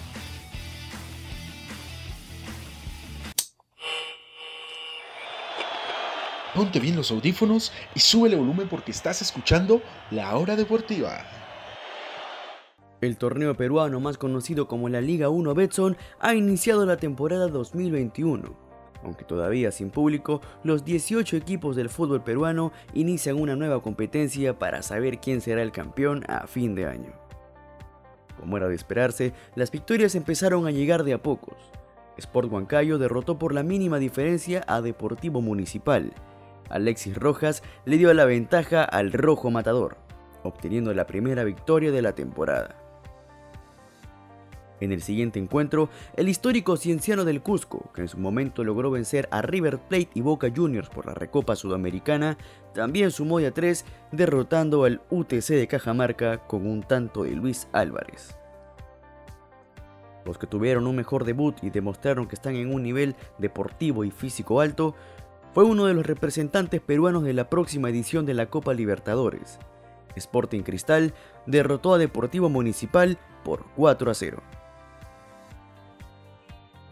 [6.53, 11.25] Ponte bien los audífonos y sube el volumen porque estás escuchando La Hora Deportiva.
[13.01, 18.72] El torneo peruano más conocido como la Liga 1 Betson ha iniciado la temporada 2021
[19.03, 24.81] aunque todavía sin público, los 18 equipos del fútbol peruano inician una nueva competencia para
[24.81, 27.11] saber quién será el campeón a fin de año.
[28.39, 31.57] Como era de esperarse, las victorias empezaron a llegar de a pocos.
[32.17, 36.13] Sport Huancayo derrotó por la mínima diferencia a Deportivo Municipal.
[36.69, 39.97] Alexis Rojas le dio la ventaja al Rojo Matador,
[40.43, 42.82] obteniendo la primera victoria de la temporada.
[44.79, 49.29] En el siguiente encuentro, el histórico Cienciano del Cusco, que en su momento logró vencer
[49.31, 52.37] a River Plate y Boca Juniors por la Recopa Sudamericana,
[52.73, 57.67] también sumó de a 3, derrotando al UTC de Cajamarca con un tanto de Luis
[57.71, 58.35] Álvarez.
[60.25, 64.11] Los que tuvieron un mejor debut y demostraron que están en un nivel deportivo y
[64.11, 64.95] físico alto,
[65.53, 69.59] fue uno de los representantes peruanos de la próxima edición de la Copa Libertadores.
[70.15, 71.13] Sporting Cristal
[71.45, 74.43] derrotó a Deportivo Municipal por 4 a 0.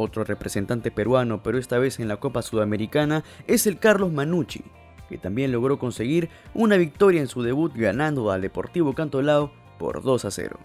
[0.02, 4.64] Otro representante peruano, pero esta vez en la Copa Sudamericana, es el Carlos Manucci,
[5.08, 10.26] que también logró conseguir una victoria en su debut ganando al Deportivo Cantolao por 2
[10.26, 10.60] a 0.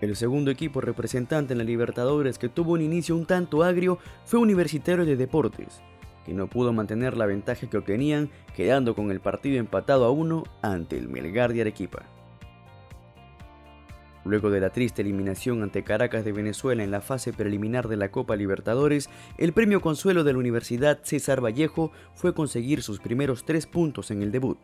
[0.00, 4.40] El segundo equipo representante en la Libertadores que tuvo un inicio un tanto agrio fue
[4.40, 5.82] Universitario de Deportes,
[6.24, 10.44] que no pudo mantener la ventaja que obtenían, quedando con el partido empatado a uno
[10.62, 12.06] ante el Melgar de Arequipa.
[14.24, 18.10] Luego de la triste eliminación ante Caracas de Venezuela en la fase preliminar de la
[18.10, 23.66] Copa Libertadores, el premio consuelo de la Universidad César Vallejo fue conseguir sus primeros tres
[23.66, 24.58] puntos en el debut,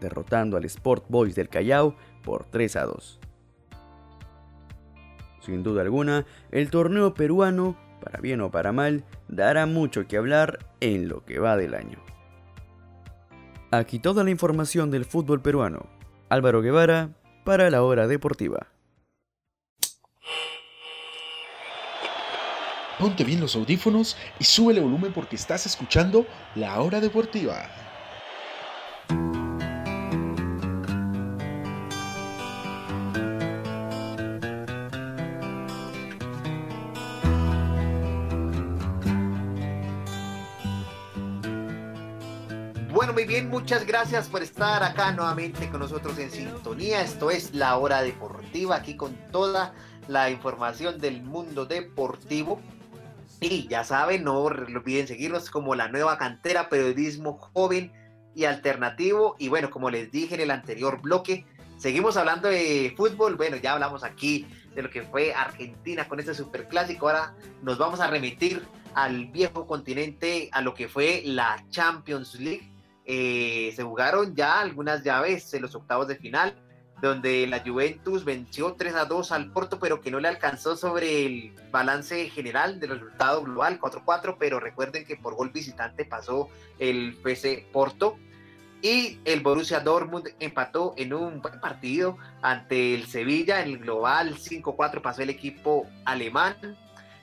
[0.00, 3.20] derrotando al Sport Boys del Callao por 3 a 2.
[5.40, 10.58] Sin duda alguna, el torneo peruano, para bien o para mal, dará mucho que hablar
[10.80, 11.98] en lo que va del año.
[13.70, 15.86] Aquí toda la información del fútbol peruano.
[16.28, 17.10] Álvaro Guevara
[17.46, 18.66] para la hora deportiva.
[22.98, 27.70] Ponte bien los audífonos y sube el volumen porque estás escuchando La Hora Deportiva.
[43.16, 47.00] Muy bien, muchas gracias por estar acá nuevamente con nosotros en sintonía.
[47.00, 49.72] Esto es La Hora Deportiva, aquí con toda
[50.06, 52.60] la información del mundo deportivo.
[53.40, 57.90] Y ya saben, no olviden seguirnos como la nueva cantera periodismo joven
[58.34, 59.34] y alternativo.
[59.38, 61.46] Y bueno, como les dije en el anterior bloque,
[61.78, 63.36] seguimos hablando de fútbol.
[63.36, 67.08] Bueno, ya hablamos aquí de lo que fue Argentina con este superclásico.
[67.08, 72.75] Ahora nos vamos a remitir al viejo continente, a lo que fue la Champions League.
[73.06, 76.56] Eh, se jugaron ya algunas llaves en los octavos de final
[77.00, 81.26] donde la Juventus venció 3 a 2 al Porto, pero que no le alcanzó sobre
[81.26, 87.16] el balance general del resultado global 4-4, pero recuerden que por gol visitante pasó el
[87.22, 88.16] PC Porto.
[88.82, 94.36] Y el Borussia Dortmund empató en un buen partido ante el Sevilla, en el global
[94.36, 96.56] 5-4 pasó el equipo alemán.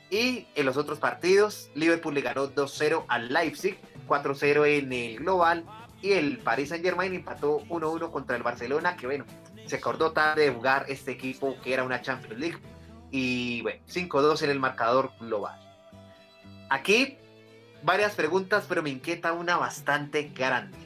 [0.10, 5.66] Y en los otros partidos, Liverpool le ganó 2-0 al Leipzig, 4-0 en el global.
[6.02, 9.26] Y el Paris Saint Germain empató 1-1 contra el Barcelona, que bueno,
[9.66, 12.60] se acordó tarde de jugar este equipo que era una Champions League.
[13.12, 15.60] Y bueno, 5-2 en el marcador global.
[16.70, 17.18] Aquí
[17.84, 20.78] varias preguntas, pero me inquieta una bastante grande.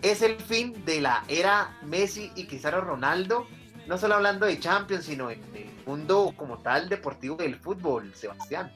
[0.00, 3.46] ¿Es el fin de la era Messi y Cristiano Ronaldo?
[3.88, 8.72] No solo hablando de Champions, sino en el mundo como tal deportivo del fútbol, Sebastián.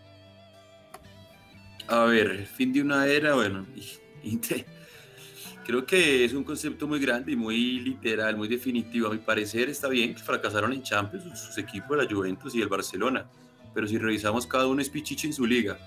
[1.88, 3.66] A ver, el fin de una era, bueno,
[5.64, 9.08] creo que es un concepto muy grande y muy literal, muy definitivo.
[9.08, 12.68] A mi parecer está bien que fracasaron en Champions sus equipos, la Juventus y el
[12.68, 13.26] Barcelona,
[13.74, 15.78] pero si revisamos cada uno es pichichi en su liga.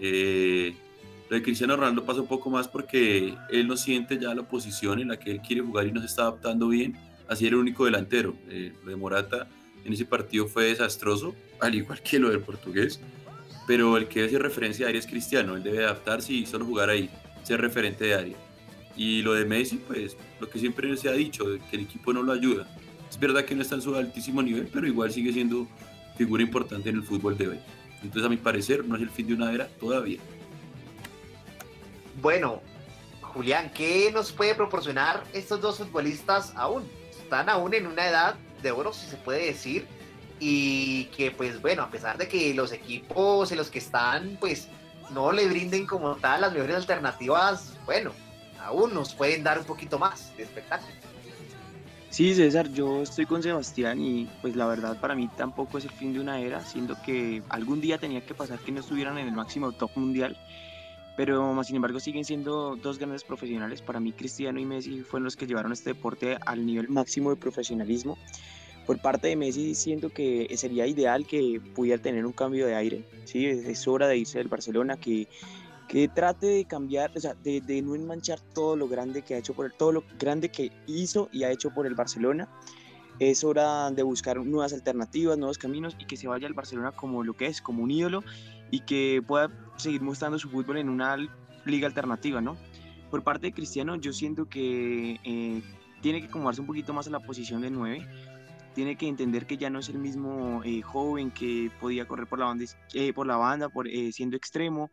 [0.00, 0.74] Eh,
[1.28, 5.00] lo de Cristiano Ronaldo pasa un poco más porque él no siente ya la posición
[5.00, 6.96] en la que él quiere jugar y no se está adaptando bien.
[7.26, 8.36] Así era el único delantero.
[8.48, 9.48] Eh, lo de Morata
[9.84, 13.00] en ese partido fue desastroso, al igual que lo del portugués.
[13.66, 15.56] Pero el que hace referencia a área es Cristiano.
[15.56, 17.08] Él debe adaptarse y solo jugar ahí,
[17.42, 18.36] ser referente de área.
[18.96, 22.22] Y lo de Messi, pues lo que siempre se ha dicho, que el equipo no
[22.22, 22.66] lo ayuda.
[23.08, 25.66] Es verdad que no está en su altísimo nivel, pero igual sigue siendo
[26.16, 27.60] figura importante en el fútbol de hoy.
[28.02, 30.18] Entonces, a mi parecer, no es el fin de una era todavía.
[32.20, 32.60] Bueno,
[33.20, 36.84] Julián, ¿qué nos puede proporcionar estos dos futbolistas aún?
[37.10, 39.86] Están aún en una edad de oro, si se puede decir,
[40.44, 44.66] y que pues bueno, a pesar de que los equipos en los que están pues
[45.10, 48.10] no le brinden como tal las mejores alternativas, bueno,
[48.60, 50.92] aún nos pueden dar un poquito más de espectáculo.
[52.10, 55.92] Sí, César, yo estoy con Sebastián y pues la verdad para mí tampoco es el
[55.92, 59.28] fin de una era, siendo que algún día tenía que pasar que no estuvieran en
[59.28, 60.36] el máximo top mundial,
[61.16, 63.80] pero más sin embargo siguen siendo dos grandes profesionales.
[63.80, 67.36] Para mí Cristiano y Messi fueron los que llevaron este deporte al nivel máximo de
[67.36, 68.18] profesionalismo.
[68.86, 73.04] Por parte de Messi siento que sería ideal que pudiera tener un cambio de aire,
[73.24, 73.46] ¿sí?
[73.46, 75.28] es hora de irse del Barcelona, que
[75.92, 79.38] que trate de cambiar, o sea, de, de, no enmanchar todo lo grande que ha
[79.38, 82.48] hecho por el, todo lo grande que hizo y ha hecho por el Barcelona.
[83.18, 87.22] Es hora de buscar nuevas alternativas, nuevos caminos y que se vaya al Barcelona como
[87.22, 88.24] lo que es, como un ídolo
[88.70, 91.14] y que pueda seguir mostrando su fútbol en una
[91.66, 92.56] liga alternativa, ¿no?
[93.10, 95.62] Por parte de Cristiano, yo siento que eh,
[96.00, 98.08] tiene que acomodarse un poquito más a la posición de 9.
[98.74, 102.38] Tiene que entender que ya no es el mismo eh, joven que podía correr por
[102.38, 104.90] la banda, eh, por la banda por, siendo extremo.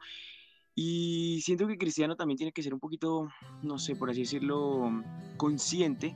[0.76, 3.30] Y siento que Cristiano también tiene que ser un poquito,
[3.64, 5.04] no sé, por así decirlo,
[5.38, 6.16] consciente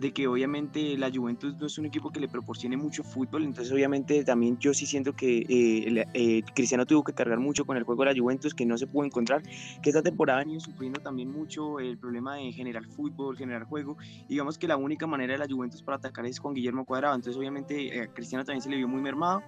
[0.00, 3.72] de que obviamente la Juventus no es un equipo que le proporcione mucho fútbol, entonces
[3.72, 7.84] obviamente también yo sí siento que eh, eh, Cristiano tuvo que cargar mucho con el
[7.84, 9.42] juego de la Juventus, que no se pudo encontrar,
[9.82, 13.98] que esta temporada han ido sufriendo también mucho el problema de generar fútbol, generar juego,
[14.28, 17.38] digamos que la única manera de la Juventus para atacar es con Guillermo Cuadrado, entonces
[17.38, 19.42] obviamente a Cristiano también se le vio muy mermado,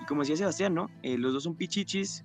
[0.00, 0.88] y como decía Sebastián, ¿no?
[1.02, 2.24] los dos son pichichis,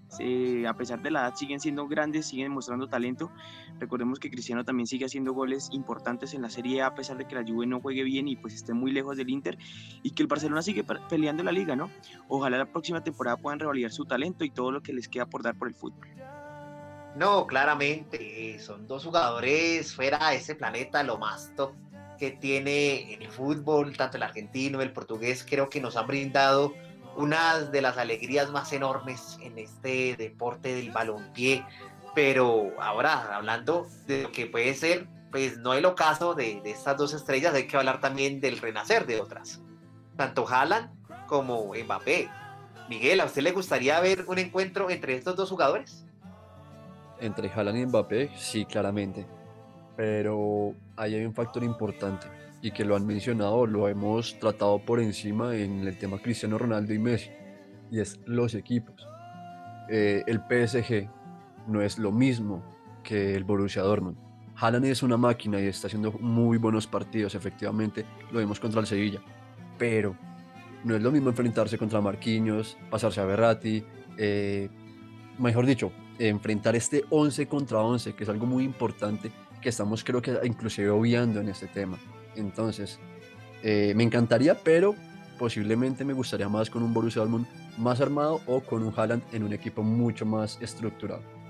[0.68, 3.32] a pesar de la edad siguen siendo grandes, siguen mostrando talento,
[3.80, 7.26] recordemos que Cristiano también sigue haciendo goles importantes en la Serie A, a pesar de
[7.26, 9.58] que la Juve no juegue bien y pues esté muy lejos del Inter
[10.04, 11.90] y que el Barcelona sigue peleando la liga, ¿no?
[12.28, 15.42] Ojalá la próxima temporada puedan revalidar su talento y todo lo que les queda por
[15.42, 16.08] dar por el fútbol.
[17.16, 21.74] No, claramente, son dos jugadores fuera de ese planeta, lo más top
[22.18, 26.74] que tiene el fútbol, tanto el argentino, el portugués, creo que nos han brindado
[27.18, 31.66] una de las alegrías más enormes en este deporte del balompié.
[32.14, 36.98] Pero ahora, hablando de lo que puede ser pues no es lo caso de, estas
[36.98, 39.62] dos estrellas, hay que hablar también del renacer de otras.
[40.18, 40.90] Tanto Haaland
[41.28, 42.30] como Mbappé.
[42.90, 46.06] Miguel, ¿a usted le gustaría ver un encuentro entre estos dos jugadores?
[47.20, 49.26] Entre Haaland y Mbappé, sí, claramente.
[49.96, 52.28] Pero ahí hay un factor importante
[52.62, 56.94] y que lo han mencionado, lo hemos tratado por encima en el tema Cristiano Ronaldo
[56.94, 57.32] y Messi,
[57.90, 59.08] y es los equipos.
[59.90, 61.10] Eh, el PSG
[61.68, 62.64] no es lo mismo
[63.04, 64.31] que el Borussia Dortmund
[64.62, 68.86] Haaland es una máquina y está haciendo muy buenos partidos, efectivamente, lo vimos contra el
[68.86, 69.20] Sevilla,
[69.76, 70.16] pero
[70.84, 73.84] no es lo mismo enfrentarse contra Marquinhos, pasarse a Berratti,
[74.18, 74.70] eh,
[75.40, 80.22] mejor dicho, enfrentar este 11 contra 11, que es algo muy importante que estamos creo
[80.22, 81.98] que inclusive obviando en este tema.
[82.36, 83.00] Entonces,
[83.64, 84.94] eh, me encantaría, pero
[85.40, 87.48] posiblemente me gustaría más con un Borussia Dortmund
[87.80, 91.41] más armado o con un Haaland en un equipo mucho más estructurado.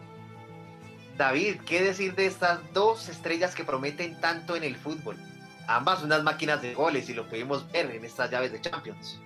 [1.22, 5.18] David, ¿qué decir de estas dos estrellas que prometen tanto en el fútbol?
[5.68, 9.22] Ambas unas máquinas de goles y lo pudimos ver en estas llaves de Champions.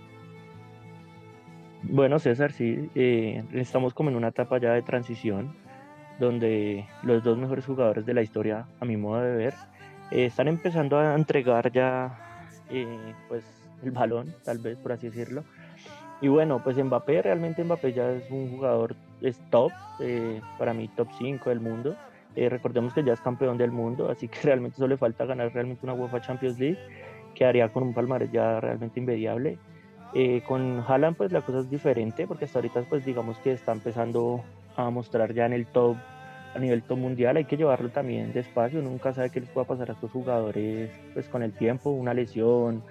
[1.84, 5.56] Bueno, César, sí, eh, estamos como en una etapa ya de transición
[6.20, 9.54] donde los dos mejores jugadores de la historia, a mi modo de ver,
[10.12, 13.46] eh, están empezando a entregar ya eh, pues
[13.86, 15.46] el balón, tal vez por así decirlo.
[16.20, 20.88] Y bueno, pues Mbappé, realmente Mbappé ya es un jugador es top, eh, para mí
[20.90, 21.96] top 5 del mundo.
[22.36, 25.54] Eh, recordemos que ya es campeón del mundo, así que realmente solo le falta ganar
[25.54, 26.80] realmente una UEFA Champions League,
[27.34, 29.58] que haría con un palmarés ya realmente inmediable.
[30.14, 33.72] Eh, con Haaland pues la cosa es diferente, porque hasta ahorita pues digamos que está
[33.74, 34.44] empezando
[34.78, 35.98] a mostrar ya en el top,
[36.54, 39.90] a nivel top mundial, hay que llevarlo también despacio, nunca sabe qué les pueda pasar
[39.90, 42.82] a estos jugadores pues con el tiempo, una lesión,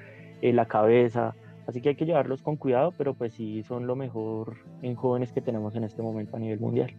[0.42, 1.34] la cabeza,
[1.66, 5.32] Así que hay que llevarlos con cuidado, pero pues sí son lo mejor en jóvenes
[5.32, 6.94] que tenemos en este momento a nivel mundial.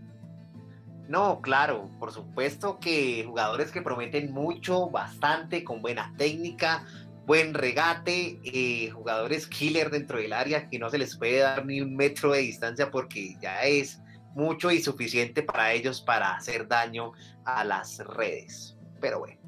[1.08, 6.84] No, claro, por supuesto que jugadores que prometen mucho, bastante, con buena técnica,
[7.28, 11.82] buen regate, eh, jugadores killer dentro del área que no se les puede dar ni
[11.82, 14.01] un metro de distancia porque ya es
[14.34, 17.13] mucho y suficiente para ellos para hacer daño
[17.45, 18.75] a las redes.
[18.99, 19.39] Pero bueno,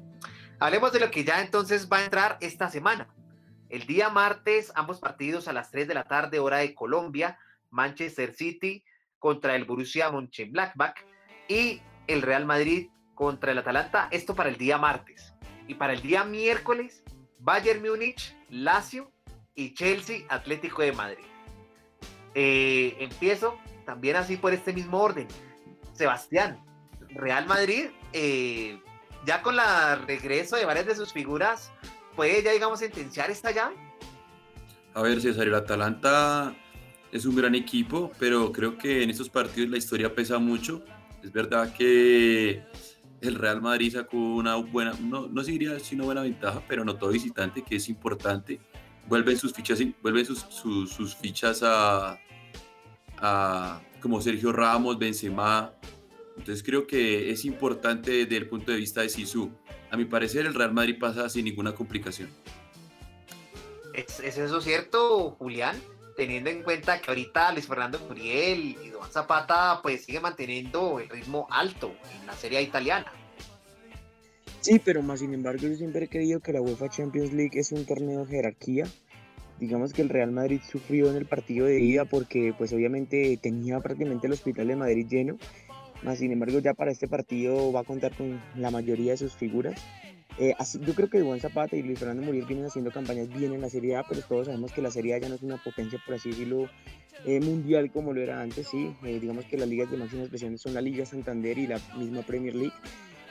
[0.60, 3.08] hablemos de lo que ya entonces va a entrar esta semana.
[3.68, 7.38] El día martes, ambos partidos a las 3 de la tarde, hora de Colombia,
[7.70, 8.82] Manchester City
[9.18, 10.96] contra el Borussia Mönchengladbach
[11.48, 14.08] y el Real Madrid contra el Atalanta.
[14.10, 15.34] Esto para el día martes.
[15.66, 17.02] Y para el día miércoles,
[17.40, 19.12] Bayern Múnich, Lazio
[19.54, 21.24] y Chelsea Atlético de Madrid.
[22.34, 25.28] Eh, empiezo también así por este mismo orden.
[25.92, 26.64] Sebastián,
[27.10, 28.80] Real Madrid, eh,
[29.26, 31.72] ya con la regreso de varias de sus figuras,
[32.18, 33.76] puede ya, digamos, sentenciar esta llave?
[34.92, 36.52] A ver, César, el Atalanta
[37.12, 40.82] es un gran equipo, pero creo que en estos partidos la historia pesa mucho.
[41.22, 42.60] Es verdad que
[43.20, 47.10] el Real Madrid sacó una buena, no, no diría sino buena ventaja, pero no todo
[47.10, 48.58] visitante, que es importante.
[49.06, 52.18] Vuelven sus fichas, vuelven sus, sus, fichas a,
[53.18, 55.72] a, como Sergio Ramos, Benzema.
[56.36, 59.52] Entonces creo que es importante desde el punto de vista de Sisu
[59.90, 62.28] a mi parecer el Real Madrid pasa sin ninguna complicación.
[63.94, 65.76] ¿Es, eso cierto, Julián?
[66.16, 71.08] Teniendo en cuenta que ahorita Luis Fernando Muriel y Don Zapata pues sigue manteniendo el
[71.08, 73.12] ritmo alto en la serie italiana.
[74.60, 77.72] Sí, pero más sin embargo yo siempre he creído que la UEFA Champions League es
[77.72, 78.86] un torneo de jerarquía.
[79.60, 83.80] Digamos que el Real Madrid sufrió en el partido de ida porque pues obviamente tenía
[83.80, 85.38] prácticamente el hospital de Madrid lleno
[86.16, 89.80] sin embargo, ya para este partido va a contar con la mayoría de sus figuras.
[90.38, 93.52] Eh, así, yo creo que Juan Zapata y Luis Fernando Muriel vienen haciendo campañas bien
[93.52, 95.56] en la Serie A, pero todos sabemos que la Serie A ya no es una
[95.56, 96.68] potencia, por así decirlo,
[97.26, 98.94] eh, mundial como lo era antes, sí.
[99.02, 102.22] Eh, digamos que las ligas de máxima expresión son la Liga Santander y la misma
[102.22, 102.74] Premier League.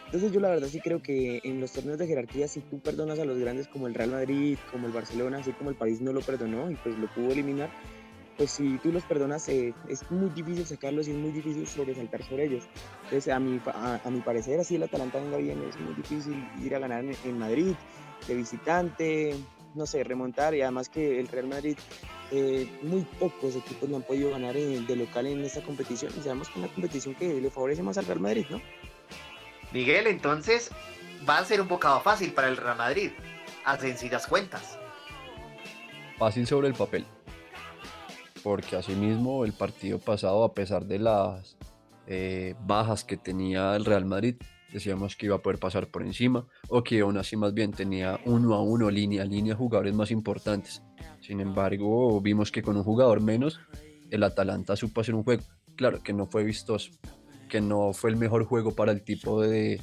[0.08, 3.20] Entonces yo la verdad sí creo que en los torneos de jerarquía, si tú perdonas
[3.20, 6.14] a los grandes como el Real Madrid, como el Barcelona, así como el París no
[6.14, 7.70] lo perdonó y pues lo pudo eliminar,
[8.38, 12.24] pues si tú los perdonas eh, es muy difícil sacarlos y es muy difícil sobresaltar
[12.24, 12.66] sobre ellos.
[13.06, 16.76] Entonces a mi, a, mi parecer así el Atalanta venga bien, es muy difícil ir
[16.76, 17.74] a ganar en, Madrid
[18.28, 19.36] de visitante,
[19.74, 21.78] no sé, remontar y además que el Real Madrid
[22.32, 26.48] eh, muy pocos equipos no han podido ganar de local en esta competición y sabemos
[26.48, 28.62] que es una competición que le favorece más al Real Madrid, ¿no?
[29.72, 30.70] Miguel, entonces
[31.28, 33.12] va a ser un bocado fácil para el Real Madrid,
[33.66, 34.78] a sencillas cuentas.
[36.18, 37.06] Fácil sobre el papel.
[38.48, 41.58] Porque asimismo el partido pasado, a pesar de las
[42.08, 44.38] eh, bajas que tenía el Real Madrid,
[44.72, 48.22] decíamos que iba a poder pasar por encima, o que aún así más bien tenía
[48.24, 50.82] uno a uno, línea a línea, jugadores más importantes.
[51.20, 53.60] Sin embargo, vimos que con un jugador menos,
[54.12, 55.44] el Atalanta supo hacer un juego.
[55.76, 56.92] Claro que no fue vistoso,
[57.50, 59.82] que no fue el mejor juego para el tipo de,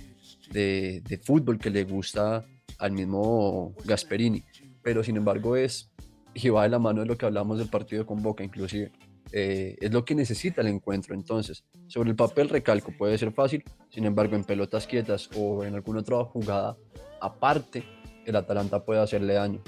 [0.52, 2.46] de, fútbol que le gusta
[2.78, 4.42] al mismo Gasperini.
[4.82, 5.92] Pero sin embargo es,
[6.34, 8.92] y va de la mano de lo que hablamos del partido con Boca inclusive,
[9.32, 11.14] eh, es lo que necesita el encuentro.
[11.14, 15.74] Entonces, sobre el papel recalco, puede ser fácil, sin embargo en pelotas quietas o en
[15.74, 16.76] alguna otra jugada
[17.20, 17.84] aparte,
[18.26, 19.62] el Atalanta puede hacerle daño.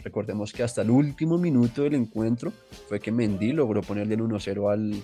[0.00, 2.52] recordemos que hasta el último minuto del encuentro
[2.88, 5.02] fue que Mendy logró ponerle el 1-0 al,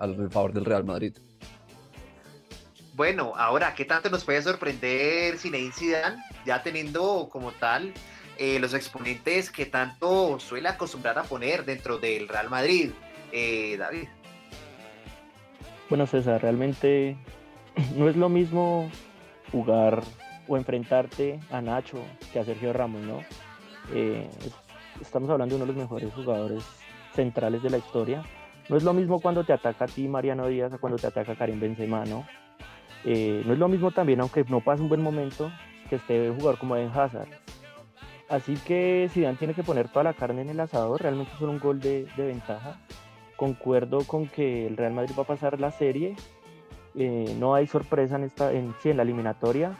[0.00, 1.14] al favor del Real Madrid.
[2.94, 7.94] Bueno, ahora, ¿qué tanto nos puede sorprender Zinedine Zidane ya teniendo como tal
[8.38, 12.90] eh, los exponentes que tanto suele acostumbrar a poner dentro del Real Madrid,
[13.30, 14.08] eh, David?
[15.88, 17.16] Bueno, César, realmente
[17.96, 18.90] no es lo mismo
[19.50, 20.02] jugar
[20.48, 21.98] o enfrentarte a Nacho
[22.32, 23.20] que a Sergio Ramos, ¿no?
[23.92, 24.28] Eh,
[25.00, 26.64] estamos hablando de uno de los mejores jugadores
[27.14, 28.22] centrales de la historia.
[28.68, 31.36] No es lo mismo cuando te ataca a ti Mariano Díaz a cuando te ataca
[31.36, 32.26] Karim Benzema, ¿no?
[33.04, 35.50] No es lo mismo también, aunque no pase un buen momento,
[35.90, 37.28] que esté jugador como Eden Hazard.
[38.32, 41.58] Así que Zidane tiene que poner toda la carne en el asador, realmente es un
[41.58, 42.78] gol de, ventaja.
[43.36, 46.16] Concuerdo con que el Real Madrid va a pasar la serie,
[46.94, 49.76] eh, no hay sorpresa en, esta, en, en la eliminatoria,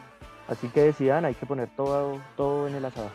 [0.47, 3.09] así que decidan, hay que poner todo, todo en el asador.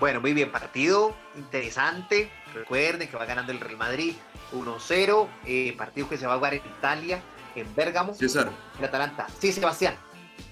[0.00, 2.32] Bueno, muy bien, partido interesante.
[2.52, 4.14] Recuerden que va ganando el Real Madrid
[4.54, 7.22] 1-0, eh, partido que se va a jugar en Italia
[7.54, 8.12] en Bérgamo.
[8.12, 8.50] César.
[8.76, 9.28] El Atalanta.
[9.38, 9.94] Sí, Sebastián.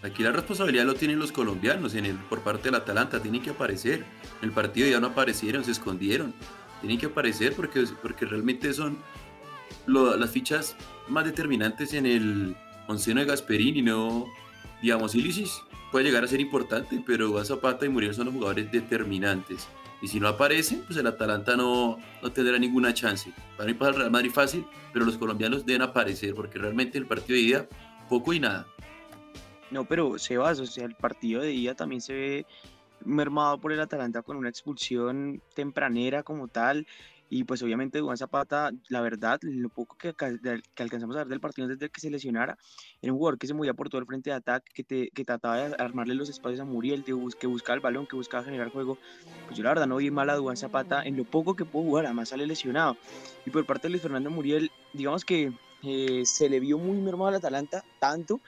[0.03, 3.21] Aquí la responsabilidad lo tienen los colombianos en el, por parte del Atalanta.
[3.21, 4.05] Tienen que aparecer.
[4.41, 6.35] En el partido ya no aparecieron, se escondieron.
[6.81, 8.99] Tienen que aparecer porque, porque realmente son
[9.87, 10.77] las fichas
[11.09, 12.57] más determinantes en el
[12.89, 13.83] onceno de Gasperini.
[13.83, 14.27] No,
[14.83, 19.69] digamos, Ilisis puede llegar a ser importante, pero Zapata y Muriel son los jugadores determinantes.
[20.01, 23.33] Y si no aparecen, pues el Atalanta no, no tendrá ninguna chance.
[23.57, 27.07] Para mí pasa el Real Madrid fácil, pero los colombianos deben aparecer, porque realmente el
[27.07, 27.69] partido de ida,
[28.09, 28.67] poco y nada.
[29.73, 32.47] No, pero Sebas, o sea, el partido de ida también se ve
[33.07, 36.87] mermado por el Atalanta con una expulsión tempranera como tal.
[37.31, 41.41] Y pues obviamente Juan Zapata, la verdad, lo poco que, que, alcanzamos a ver del
[41.41, 42.59] partido desde que se lesionara,
[43.01, 45.25] era un jugador que se movía por todo el frente de ataque, que, te, que
[45.25, 47.15] trataba de armarle los espacios a Muriel, que,
[47.47, 48.99] buscaba el balón, que buscaba generar juego.
[49.47, 51.85] Pues yo la verdad no vi mal a Juan Zapata en lo poco que pudo
[51.85, 52.99] jugar, además sale lesionado.
[53.47, 55.55] Y por parte de Luis Fernando Muriel, digamos que
[55.85, 58.43] eh, se le vio muy mermado al Atalanta, tanto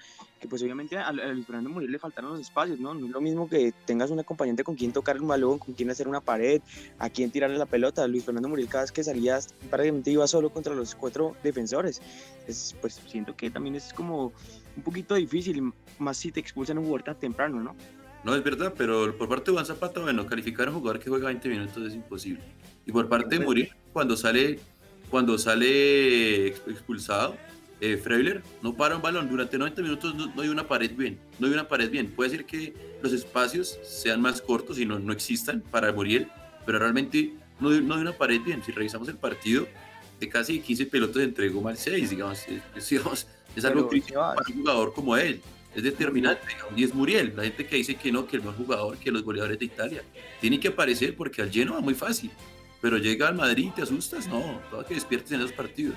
[0.45, 2.92] que pues obviamente a, Luis Fernando Muriel le faltaron los espacios, ¿no?
[2.92, 5.88] No es lo mismo que tengas un acompañante con quien tocar el balón, con quien
[5.88, 6.61] hacer una pared,
[6.99, 8.07] a quien tirarle la pelota.
[8.07, 9.38] Luis Fernando Muriel cada vez que salía
[9.70, 12.03] prácticamente iba solo contra los cuatro defensores.
[12.47, 14.34] Es, pues siento que también es como
[14.76, 17.74] un poquito difícil, más si te expulsan un jugador tan temprano, ¿no?
[18.22, 21.09] No, es verdad, pero por parte de Juan Zapata, bueno, calificar a un jugador que
[21.09, 22.42] juega 20 minutos es imposible.
[22.84, 24.61] Y por parte de Muriel, cuando sale,
[25.09, 27.34] cuando sale expulsado,
[27.81, 29.29] eh, Freuler no para un balón.
[29.29, 31.18] Durante 90 minutos no, hay una pared bien.
[31.39, 32.09] No hay una pared bien.
[32.09, 36.29] Puede ser que los espacios sean más cortos y no, no existan para Muriel,
[36.64, 38.62] pero realmente no, no hay una pared bien.
[38.64, 39.66] Si revisamos el partido,
[40.20, 42.45] de casi 15 pelotas entregó mal 6, digamos.
[42.77, 45.41] Es, digamos, es algo crítico para un jugador como él.
[45.75, 46.41] Es determinante,
[46.77, 49.25] y es Muriel, la gente que dice que no, que el mejor jugador que los
[49.25, 50.05] goleadores de Italia.
[50.41, 52.31] Tiene que aparecer porque al lleno va muy fácil,
[52.81, 55.97] pero llega al Madrid y te asustas, no, todo que despiertes en esos partidos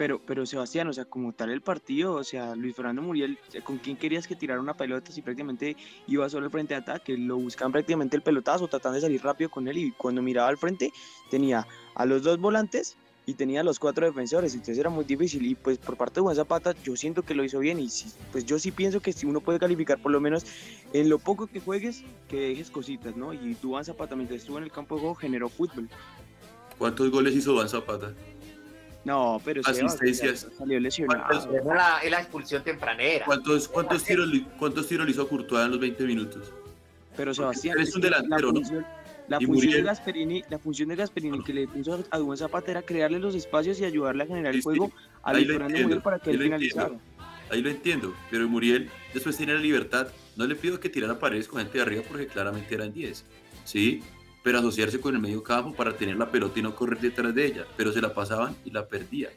[0.00, 3.76] pero, pero Sebastián, o sea, como tal el partido, o sea, Luis Fernando Muriel, ¿con
[3.76, 5.76] quién querías que tirara una pelota si prácticamente
[6.06, 7.18] iba solo al frente de ataque?
[7.18, 10.56] Lo buscaban prácticamente el pelotazo, tratando de salir rápido con él y cuando miraba al
[10.56, 10.90] frente
[11.30, 12.96] tenía a los dos volantes
[13.26, 16.22] y tenía a los cuatro defensores, entonces era muy difícil y pues por parte de
[16.22, 17.88] Juan Zapata yo siento que lo hizo bien y
[18.32, 20.46] pues yo sí pienso que si uno puede calificar por lo menos
[20.94, 23.34] en lo poco que juegues, que dejes cositas, ¿no?
[23.34, 25.90] Y Juan Zapata mientras estuvo en el campo de juego generó fútbol.
[26.78, 28.14] ¿Cuántos goles hizo Juan Zapata?
[29.04, 30.48] No, pero asistencias.
[30.50, 31.24] ya salió lesionado.
[31.28, 33.24] ¿Cuántas- Es la, la expulsión tempranera.
[33.24, 36.52] ¿Cuántos, cuántos, tiros, le- ¿Cuántos tiros le hizo Courtois en los 20 minutos?
[37.16, 38.60] Pero Sebastián, eres es un delantero, la ¿no?
[38.60, 38.86] función,
[39.28, 39.82] la Y función de.
[39.82, 43.80] Gasperini, la función de Gasperini que le puso a Duván Zapata era crearle los espacios
[43.80, 44.64] y ayudarle a generar Sí, el sí.
[44.64, 44.92] juego
[45.22, 46.74] a Ahí Luis lo Fernando entiendo, Muriel para que ahí él lo entiendo.
[46.76, 47.00] finalizara.
[47.50, 50.08] Ahí lo entiendo, pero Muriel después tenía la libertad.
[50.36, 53.24] No le pido que tirara paredes con gente de arriba porque claramente eran 10,
[53.64, 54.02] ¿sí?
[54.42, 57.44] Pero asociarse con el medio campo para tener la pelota y no correr detrás de
[57.46, 59.32] ella, pero se la pasaban y la perdían.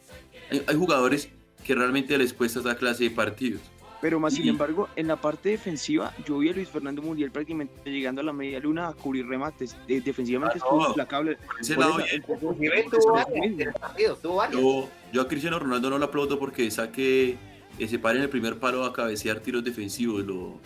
[0.49, 1.30] Hay, hay jugadores
[1.66, 3.62] que realmente les cuesta esta clase de partidos.
[4.01, 7.32] Pero más sin Y- embargo, en la parte defensiva, yo vi a Luis Fernando Muriel
[7.32, 9.78] prácticamente llegando a la media luna a cubrir remates.
[9.88, 10.88] De- defensivamente Ah, estuvo no.
[10.89, 11.38] implacable.
[11.38, 12.16] Por ese Por lado, esa- bien.
[12.30, 14.62] Inclusive por tuvo esa- varias en el partido, tuvo varias.
[14.62, 17.38] Yo, yo a Cristiano Ronaldo no lo aplaudo porque saque,
[17.80, 20.22] eh, se pare en el primer palo a cabecear tiros defensivos.
[20.26, 20.60] Lo,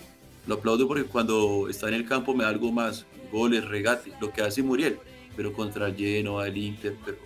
[0.48, 4.32] lo aplaudo porque cuando está en el campo me da algo más, goles, regate, lo
[4.32, 4.98] que hace Muriel.
[5.36, 7.18] Pero contra el Genoa, el Inter, pero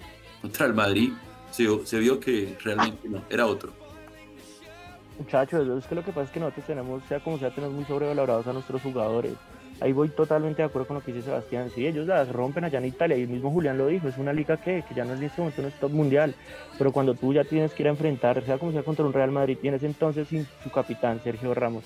[0.41, 1.11] contra el Madrid,
[1.51, 3.71] se, se vio que realmente no, era otro.
[5.17, 7.85] Muchachos, es que lo que pasa es que nosotros tenemos, sea como sea, tenemos muy
[7.85, 9.33] sobrevalorados a nuestros jugadores.
[9.79, 11.71] Ahí voy totalmente de acuerdo con lo que dice Sebastián.
[11.73, 14.33] Sí, ellos las rompen allá en Italia y el mismo Julián lo dijo, es una
[14.33, 16.35] liga que, que ya no es en este momento no es top mundial,
[16.77, 19.31] pero cuando tú ya tienes que ir a enfrentar, sea como sea, contra un Real
[19.31, 21.83] Madrid, y en ese entonces sin su capitán, Sergio Ramos,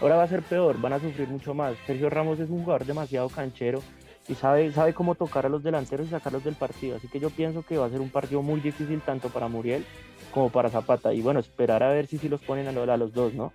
[0.00, 1.74] ahora va a ser peor, van a sufrir mucho más.
[1.86, 3.82] Sergio Ramos es un jugador demasiado canchero
[4.28, 7.30] y sabe, sabe cómo tocar a los delanteros y sacarlos del partido, así que yo
[7.30, 9.84] pienso que va a ser un partido muy difícil tanto para Muriel
[10.32, 11.12] como para Zapata.
[11.14, 13.52] Y bueno, esperar a ver si, si los ponen a, lo- a los dos, ¿no?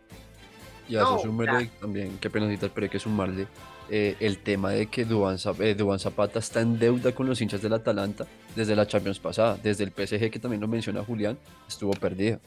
[0.89, 3.47] Y a No, eso súmele también, qué penasita, esperé que sumarle
[3.89, 7.61] eh, el tema de que Zap- eh, Duván Zapata está en deuda con los hinchas
[7.61, 8.25] del Atalanta
[8.55, 11.37] desde la Champions pasada, desde el PSG que también lo menciona Julián,
[11.67, 12.39] estuvo perdida.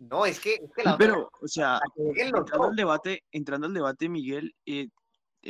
[0.00, 1.78] No, es que, es que la Pero, o sea,
[2.16, 4.88] entrando al debate, entrando al debate, Miguel, eh,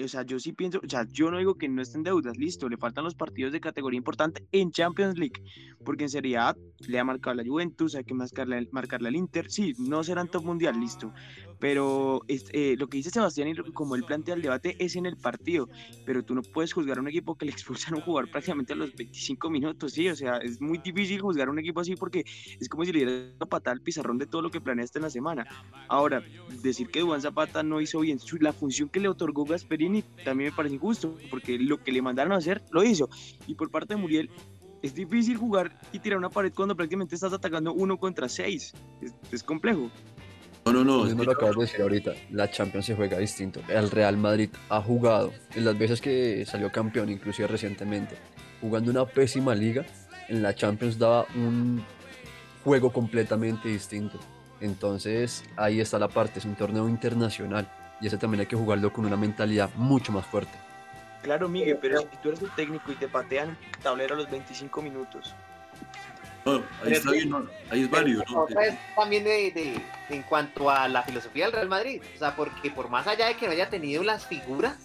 [0.04, 2.68] o sea, yo sí pienso, o sea, yo no digo que no estén deudas, listo,
[2.68, 5.40] le faltan los partidos de categoría importante en Champions League,
[5.84, 9.50] porque en Serie A le ha marcado la Juventus, hay que marcarle, marcarle al Inter,
[9.50, 11.12] sí, no serán top mundial, listo,
[11.60, 14.96] pero es- eh, lo que dice Sebastián y lo- como él plantea el debate es
[14.96, 15.68] en el partido,
[16.04, 18.72] pero tú no puedes juzgar a un equipo que le expulsan a un jugador prácticamente
[18.72, 21.94] a los 25 minutos, sí, o sea, es muy difícil juzgar a un equipo así
[21.96, 22.24] porque
[22.58, 25.02] es como si le dieras una patada al pizarrón de todo lo que planeaste en
[25.04, 25.46] la semana.
[25.88, 26.22] Ahora,
[26.62, 30.56] decir que Duván Zapata no hizo bien la función que le otorgó Gasperini también me
[30.56, 33.08] parece injusto, porque lo que le mandaron a hacer lo hizo.
[33.46, 34.30] Y por parte de Muriel,
[34.82, 38.72] es difícil jugar y tirar una pared cuando prácticamente estás atacando uno contra seis.
[39.02, 39.90] Es, es complejo.
[40.66, 41.04] No, no, no.
[41.04, 43.60] Mismo lo acabas de decir ahorita, la Champions se juega distinto.
[43.68, 48.16] El Real Madrid ha jugado, en las veces que salió campeón, inclusive recientemente,
[48.60, 49.84] jugando una pésima liga,
[50.28, 51.82] en la Champions daba un
[52.64, 54.18] juego completamente distinto.
[54.60, 57.66] Entonces ahí está la parte, es un torneo internacional
[58.00, 60.52] y ese también hay que jugarlo con una mentalidad mucho más fuerte.
[61.22, 64.30] Claro, Miguel, pero si tú eres el técnico y te patean el tablero a los
[64.30, 65.34] 25 minutos.
[66.46, 68.24] No, ahí Pero está bien, no, ahí es válido.
[68.30, 68.46] ¿no?
[68.48, 69.80] es también de, de-
[70.14, 72.02] en cuanto a la filosofía del Real Madrid.
[72.14, 74.76] O sea, porque por más allá de que no haya tenido las figuras,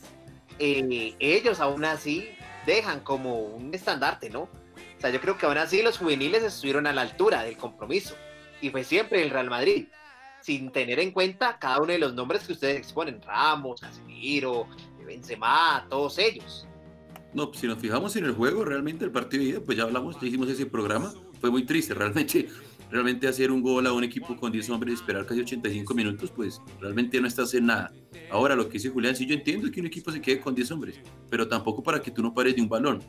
[0.60, 2.30] eh, ellos aún así
[2.66, 4.42] dejan como un estandarte, ¿no?
[4.42, 8.16] O sea, yo creo que aún así los juveniles estuvieron a la altura del compromiso.
[8.62, 9.88] Y fue siempre el Real Madrid.
[10.42, 13.22] Sin tener en cuenta cada uno de los nombres que ustedes exponen.
[13.22, 14.68] Ramos, Casemiro,
[15.06, 16.68] Benzema, todos ellos.
[17.34, 19.84] No, pues, si nos fijamos en el juego, realmente el partido de ida, pues ya
[19.84, 22.48] hablamos, ya hicimos ese programa, fue muy triste, realmente,
[22.92, 26.32] realmente hacer un gol a un equipo con 10 hombres y esperar casi 85 minutos,
[26.32, 27.94] pues realmente no está haciendo nada.
[28.32, 30.72] Ahora, lo que dice Julián, sí yo entiendo que un equipo se quede con 10
[30.72, 33.02] hombres, pero tampoco para que tú no pares de un balón,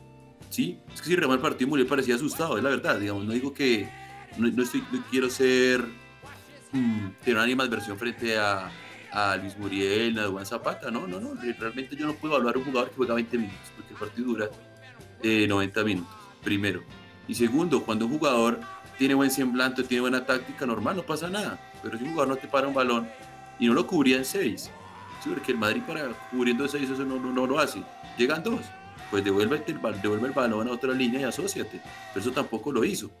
[0.49, 0.79] ¿sí?
[0.93, 3.53] Es que si remar el partido Muriel parecía asustado, es la verdad, digamos, no digo
[3.53, 3.89] que,
[4.37, 5.81] no, no estoy, no quiero ser,
[6.71, 8.71] mm, tener una animadversión frente a,
[9.11, 12.63] a Luis Muriel, a Juan Zapata, no, no, no, realmente yo no puedo a un
[12.63, 14.49] jugador que juega 20 minutos, porque el partido dura
[15.23, 16.13] eh, 90 minutos,
[16.43, 16.83] primero.
[17.27, 18.59] Y segundo, cuando un jugador
[18.97, 21.59] tiene buen semblante, tiene buena táctica, normal, no pasa nada.
[21.83, 23.07] Pero si un jugador no te para un balón
[23.59, 24.71] y no lo cubría en 6,
[25.23, 25.29] ¿sí?
[25.29, 27.83] porque el Madrid para cubriendo 6 eso no, no, no lo hace,
[28.17, 28.61] llegan dos,
[29.11, 31.81] pues devuelve el, devuelve el balón a otra línea y asóciate.
[32.13, 33.11] Pero eso tampoco lo hizo.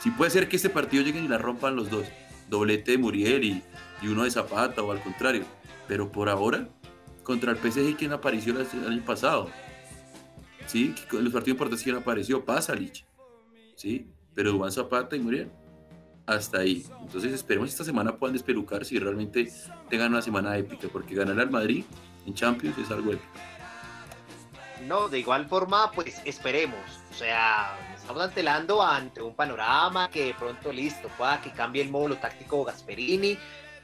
[0.00, 2.06] Sí puede ser que este partido lleguen y la rompan los dos,
[2.48, 3.62] doblete de Muriel y,
[4.02, 5.44] y uno de Zapata o al contrario.
[5.88, 6.68] Pero por ahora,
[7.22, 9.50] contra el PSG, quien apareció el año pasado?
[10.66, 10.94] ¿sí?
[11.12, 13.05] Los partidos importantes que no apareció, pasa Lich,
[13.76, 14.08] ¿sí?
[14.34, 15.50] Pero Duván Zapata y Muriel,
[16.26, 16.84] hasta ahí.
[17.00, 19.50] Entonces esperemos esta semana puedan despelucar si realmente
[19.88, 21.84] tengan una semana épica, porque ganar al Madrid
[22.26, 23.32] en Champions es algo épico.
[24.86, 26.80] No, de igual forma, pues esperemos.
[27.10, 31.90] O sea, estamos antelando ante un panorama que de pronto listo, pueda que cambie el
[31.90, 33.38] módulo táctico Gasperini,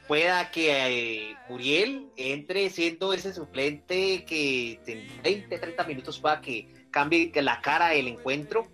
[0.07, 6.87] pueda que eh, Muriel entre siendo ese suplente que en 20, 30 minutos pueda que
[6.91, 8.67] cambie la cara del encuentro.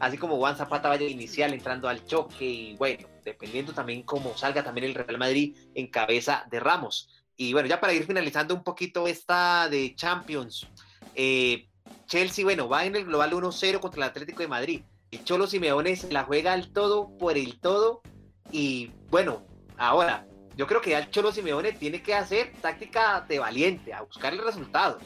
[0.00, 4.62] Así como Juan Zapata vaya inicial entrando al choque y bueno, dependiendo también cómo salga
[4.62, 7.08] también el Real Madrid en cabeza de Ramos.
[7.36, 10.66] Y bueno, ya para ir finalizando un poquito esta de Champions,
[11.14, 11.68] eh,
[12.06, 14.82] Chelsea, bueno, va en el global 1-0 contra el Atlético de Madrid.
[15.10, 18.02] El Cholo Simeone se la juega al todo por el todo
[18.50, 20.26] y bueno, ahora
[20.56, 24.32] yo creo que ya el Cholo Simeone tiene que hacer táctica de valiente, a buscar
[24.32, 24.98] el resultado.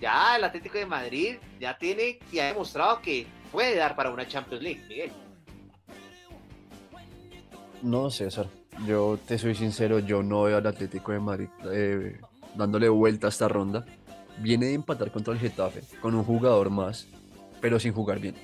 [0.00, 4.26] Ya el Atlético de Madrid ya tiene y ha demostrado que puede dar para una
[4.26, 5.10] Champions League, Miguel.
[7.82, 8.48] No, César,
[8.86, 12.18] yo te soy sincero, yo no veo al Atlético de Madrid eh,
[12.54, 13.84] dándole vuelta a esta ronda.
[14.38, 17.06] Viene de empatar contra el Getafe con un jugador más,
[17.60, 18.34] pero sin jugar bien.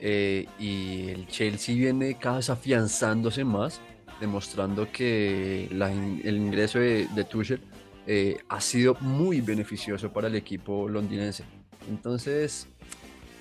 [0.00, 3.80] Eh, y el Chelsea viene cada vez afianzándose más,
[4.20, 7.60] demostrando que el ingreso de, de Tuchel
[8.06, 11.44] eh, ha sido muy beneficioso para el equipo londinense.
[11.88, 12.68] Entonces,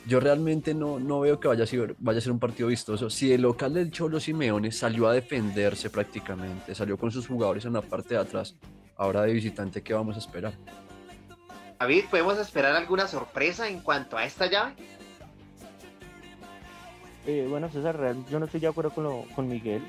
[0.07, 3.09] yo realmente no, no veo que vaya a, ser, vaya a ser un partido vistoso.
[3.09, 7.73] Si el local del Cholo Simeone salió a defenderse prácticamente, salió con sus jugadores en
[7.73, 8.55] la parte de atrás,
[8.97, 10.53] ahora de visitante, ¿qué vamos a esperar?
[11.79, 14.73] David, ¿podemos esperar alguna sorpresa en cuanto a esta llave?
[17.25, 19.81] Eh, bueno, César, yo no estoy de acuerdo con, con Miguel.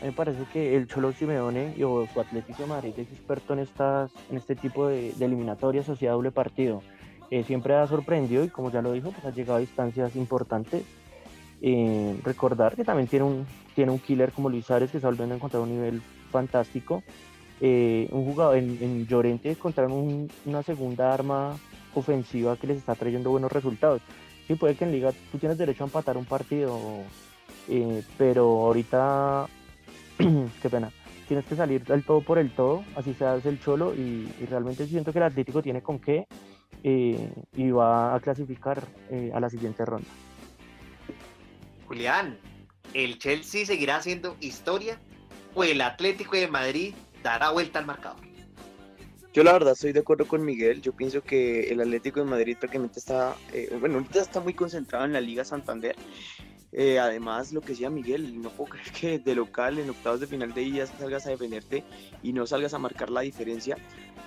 [0.00, 3.08] A mí me parece que el Cholo Simeone y o su Atlético de Madrid es
[3.08, 6.82] experto en, estas, en este tipo de, de eliminatorias o sea doble partido.
[7.30, 10.82] Eh, siempre ha sorprendido y como ya lo dijo, pues ha llegado a distancias importantes.
[11.62, 15.34] Eh, recordar que también tiene un, tiene un killer como Luis Ares que está volviendo
[15.34, 17.02] a encontrar un nivel fantástico.
[17.60, 21.56] Eh, un jugador en, en Llorente encontraron una segunda arma
[21.94, 24.02] ofensiva que les está trayendo buenos resultados.
[24.48, 26.76] Sí, puede que en liga tú tienes derecho a empatar un partido,
[28.18, 29.46] pero ahorita,
[30.62, 30.90] qué pena,
[31.30, 34.46] tienes que salir del todo por el todo, así se hace el cholo y, y
[34.50, 36.26] realmente siento que el Atlético tiene con qué
[36.82, 40.08] eh, y va a clasificar eh, a la siguiente ronda.
[41.86, 42.36] Julián,
[42.94, 44.98] ¿el Chelsea seguirá haciendo historia
[45.54, 48.26] o el Atlético de Madrid dará vuelta al marcador?
[49.32, 52.56] Yo la verdad estoy de acuerdo con Miguel, yo pienso que el Atlético de Madrid
[52.58, 55.94] prácticamente está, eh, bueno, ahorita está muy concentrado en la Liga Santander
[56.72, 60.26] eh, además, lo que decía Miguel, no puedo creer que de local en octavos de
[60.26, 61.84] final de ella salgas a defenderte
[62.22, 63.76] y no salgas a marcar la diferencia.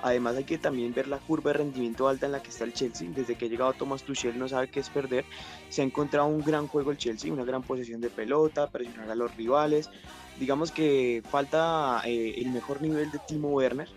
[0.02, 2.74] Además, hay que también ver la curva de rendimiento alta en la que está el
[2.74, 3.10] Chelsea.
[3.16, 5.24] Desde que ha llegado Thomas Tuchel no sabe qué es perder.
[5.70, 9.16] Se ha encontrado un gran juego el Chelsea, una gran posesión de pelota, presionar a
[9.16, 9.89] los rivales.
[10.38, 13.88] Digamos que falta eh, el mejor nivel de Timo Werner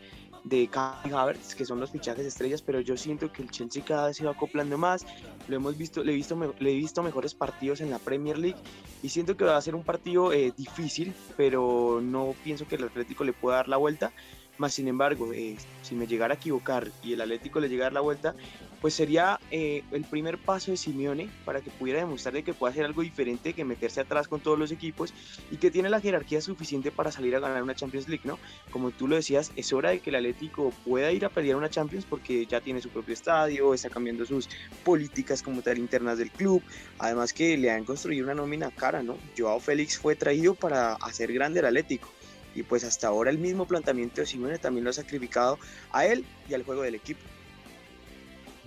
[0.47, 4.07] de Kai Havertz, que son los fichajes estrellas, pero yo siento que el Chelsea cada
[4.07, 5.05] vez se va acoplando más.
[5.49, 8.59] Lo hemos visto, le he visto, le he visto mejores partidos en la Premier League
[9.03, 12.85] y siento que va a ser un partido eh, difícil, pero no pienso que el
[12.85, 14.13] Atlético le pueda dar la vuelta.
[14.59, 18.01] Más sin embargo, eh, si me llegara a equivocar y el Atlético le llegara la
[18.01, 18.35] vuelta,
[18.81, 22.85] pues sería eh, el primer paso de Simeone para que pudiera demostrarle que puede hacer
[22.85, 25.13] algo diferente que meterse atrás con todos los equipos
[25.51, 28.39] y que tiene la jerarquía suficiente para salir a ganar una Champions League, ¿no?
[28.71, 31.71] Como tú lo decías, es hora de que el Atlético pueda ir a pelear una
[31.71, 34.49] Champions porque ya tiene su propio estadio, está cambiando sus
[34.85, 36.63] políticas como tal internas del club,
[36.99, 39.17] además que le han construido una nómina cara, ¿no?
[39.37, 42.09] Joao Félix fue traído para hacer grande el Atlético
[42.57, 45.59] y pues hasta ahora el mismo planteamiento de Simeone también lo ha sacrificado
[45.93, 47.21] a él y al juego del equipo.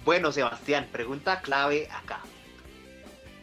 [0.06, 2.22] Bueno, Sebastián, pregunta clave acá.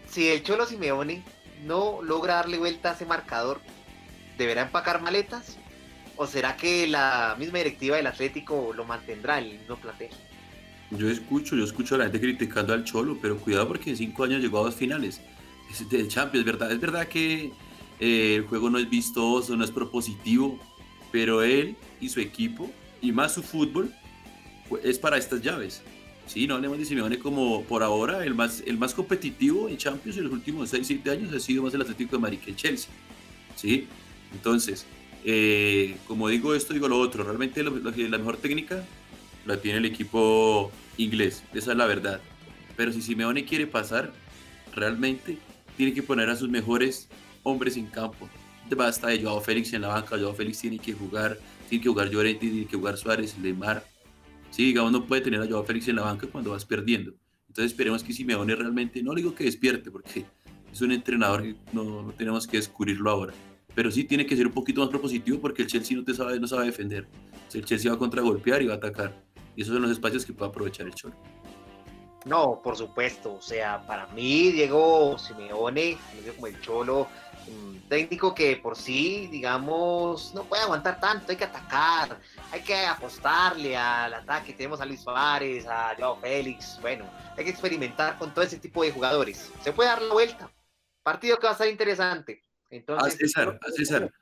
[0.09, 1.23] Si el Cholo Simeone
[1.65, 3.61] no logra darle vuelta a ese marcador,
[4.39, 5.59] ¿deberá empacar maletas?
[6.17, 10.11] ¿O será que la misma directiva del Atlético lo mantendrá el mismo plantel?
[10.93, 14.25] Yo escucho, yo escucho a la gente criticando al Cholo, pero cuidado porque en cinco
[14.25, 15.21] años llegó a dos finales
[15.91, 16.71] de Champions, ¿verdad?
[16.71, 17.53] Es verdad que
[18.01, 20.59] eh, el juego no es vistoso, no es propositivo,
[21.13, 22.71] pero él y su equipo,
[23.01, 23.93] y más su fútbol,
[24.83, 25.83] es para estas llaves.
[26.27, 30.19] Sí, no hablemos de Simeone como por ahora el más, el más competitivo en Champions
[30.19, 32.91] en los últimos 6-7 años ha sido más el Atlético de Madrid que el Chelsea.
[33.55, 33.87] ¿sí?
[34.33, 34.87] Entonces,
[35.25, 37.23] eh, como digo esto, digo lo otro.
[37.23, 38.85] Realmente la mejor técnica
[39.47, 42.21] la tiene el equipo inglés, esa es la verdad.
[42.77, 44.13] Pero si Simeone quiere pasar,
[44.75, 45.39] realmente
[45.77, 47.09] tiene que poner a sus mejores
[47.47, 48.29] hombres en campo.
[48.77, 51.39] Basta de Joao Félix en la banca, Joao Félix tiene que jugar,
[51.69, 53.85] tiene que jugar Llorente, tiene que jugar Suárez, Lemar,
[54.51, 57.13] Sí, digamos, no puede tener a Joao Félix en la banca cuando vas perdiendo.
[57.49, 60.25] Entonces esperemos que Simeone realmente, no le digo que despierte, porque
[60.73, 63.35] es un entrenador que no, tenemos que descubrirlo ahora.
[63.75, 66.41] Pero sí tiene que ser un poquito más propositivo porque el Chelsea no, te sabe,
[66.41, 67.07] no sabe defender.
[67.53, 69.23] el Chelsea va a contragolpear y va a atacar.
[69.55, 71.15] Y esos son los espacios que puede aprovechar el Cholo.
[72.25, 73.35] No, por supuesto.
[73.35, 75.97] O sea, para mí, Diego Simeone,
[76.35, 77.09] como el Cholo,
[77.89, 82.19] técnico que por sí, digamos, no puede aguantar tanto, hay que atacar,
[82.51, 84.53] hay que apostarle al ataque.
[84.53, 87.05] Tenemos a Luis Suárez, a Joao Félix, bueno,
[87.37, 89.51] hay que experimentar con todo ese tipo de jugadores.
[89.63, 90.51] Se puede dar la vuelta,
[91.03, 92.43] Partido que va a estar interesante.
[92.69, 94.13] Entonces, a César, a César.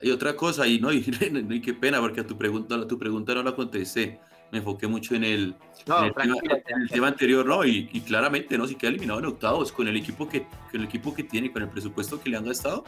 [0.00, 0.92] Hay otra cosa ahí, ¿no?
[0.92, 1.04] Y,
[1.48, 4.20] y, qué pena, porque a tu pregunta, tu pregunta no la contesté.
[4.52, 6.36] Me enfoqué mucho en el, en el, tema,
[6.68, 7.64] en el tema, anterior, ¿no?
[7.64, 8.66] Y, y, claramente, ¿no?
[8.66, 11.62] Si queda eliminado en octavos, con el equipo que, con el equipo que tiene, con
[11.62, 12.84] el presupuesto que le han gastado,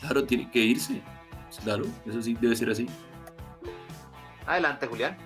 [0.00, 1.02] claro, tiene que irse.
[1.64, 2.86] Claro, eso sí debe ser así.
[4.46, 5.16] Adelante, Julián.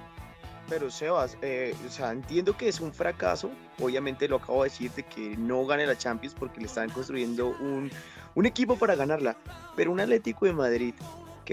[0.69, 4.91] Pero Sebas, eh, o sea, entiendo que es un fracaso, obviamente lo acabo de decir,
[4.93, 7.91] de que no gane la Champions porque le están construyendo un,
[8.35, 9.37] un equipo para ganarla,
[9.77, 10.95] pero un Atlético de Madrid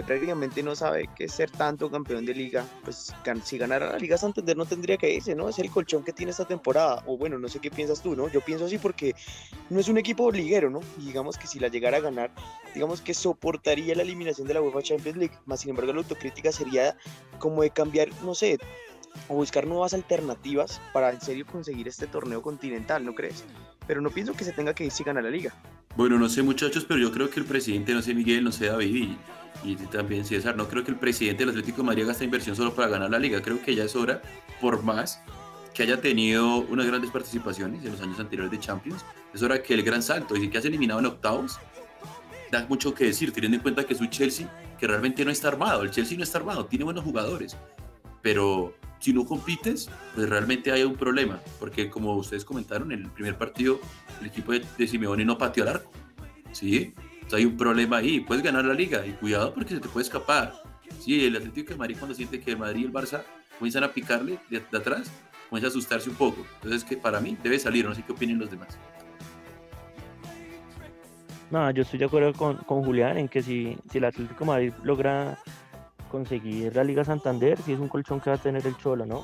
[0.04, 4.18] prácticamente no sabe qué es ser tanto campeón de liga, pues si ganara la Liga
[4.18, 5.50] Santander no tendría que irse, ¿no?
[5.50, 8.30] Es el colchón que tiene esta temporada, o bueno, no sé qué piensas tú, ¿no?
[8.30, 9.16] Yo pienso así porque
[9.70, 10.82] no es un equipo liguero, ¿no?
[10.98, 12.32] Y digamos que si la llegara a ganar,
[12.74, 16.52] digamos que soportaría la eliminación de la UEFA Champions League, más sin embargo la autocrítica
[16.52, 16.96] sería
[17.40, 18.58] como de cambiar, no sé,
[19.28, 23.44] o buscar nuevas alternativas para en serio conseguir este torneo continental, ¿no crees?
[23.88, 25.54] Pero no pienso que se tenga que ir si gana la liga.
[25.96, 28.68] Bueno, no sé muchachos, pero yo creo que el presidente, no sé Miguel, no sé
[28.68, 29.16] David
[29.64, 32.24] y, y también César, no creo que el presidente del Atlético de Madrid haga esta
[32.24, 34.22] inversión solo para ganar la liga, creo que ya es hora,
[34.62, 35.22] por más
[35.74, 39.74] que haya tenido unas grandes participaciones en los años anteriores de Champions, es hora que
[39.74, 41.58] el gran salto, y que has eliminado en octavos,
[42.52, 44.48] da mucho que decir, teniendo en cuenta que es un Chelsea
[44.78, 47.56] que realmente no está armado, el Chelsea no está armado, tiene buenos jugadores,
[48.22, 53.10] pero si no compites, pues realmente hay un problema, porque como ustedes comentaron, en el
[53.10, 53.80] primer partido
[54.20, 55.92] el equipo de, Simeone no pateó al arco,
[56.52, 56.94] ¿sí?
[57.14, 60.04] Entonces hay un problema ahí, puedes ganar la liga y cuidado porque se te puede
[60.04, 60.54] escapar.
[61.00, 63.24] Sí, el Atlético de Madrid cuando siente que el Madrid y el Barça
[63.58, 65.12] comienzan a picarle de, de atrás,
[65.50, 66.46] comienza a asustarse un poco.
[66.56, 68.78] Entonces que para mí debe salir, no sé qué opinen los demás.
[71.52, 74.46] No, yo estoy de acuerdo con, con Julián en que si, si el Atlético de
[74.46, 75.40] Madrid logra
[76.10, 79.24] conseguir la Liga Santander, si es un colchón que va a tener el Cholo, ¿no?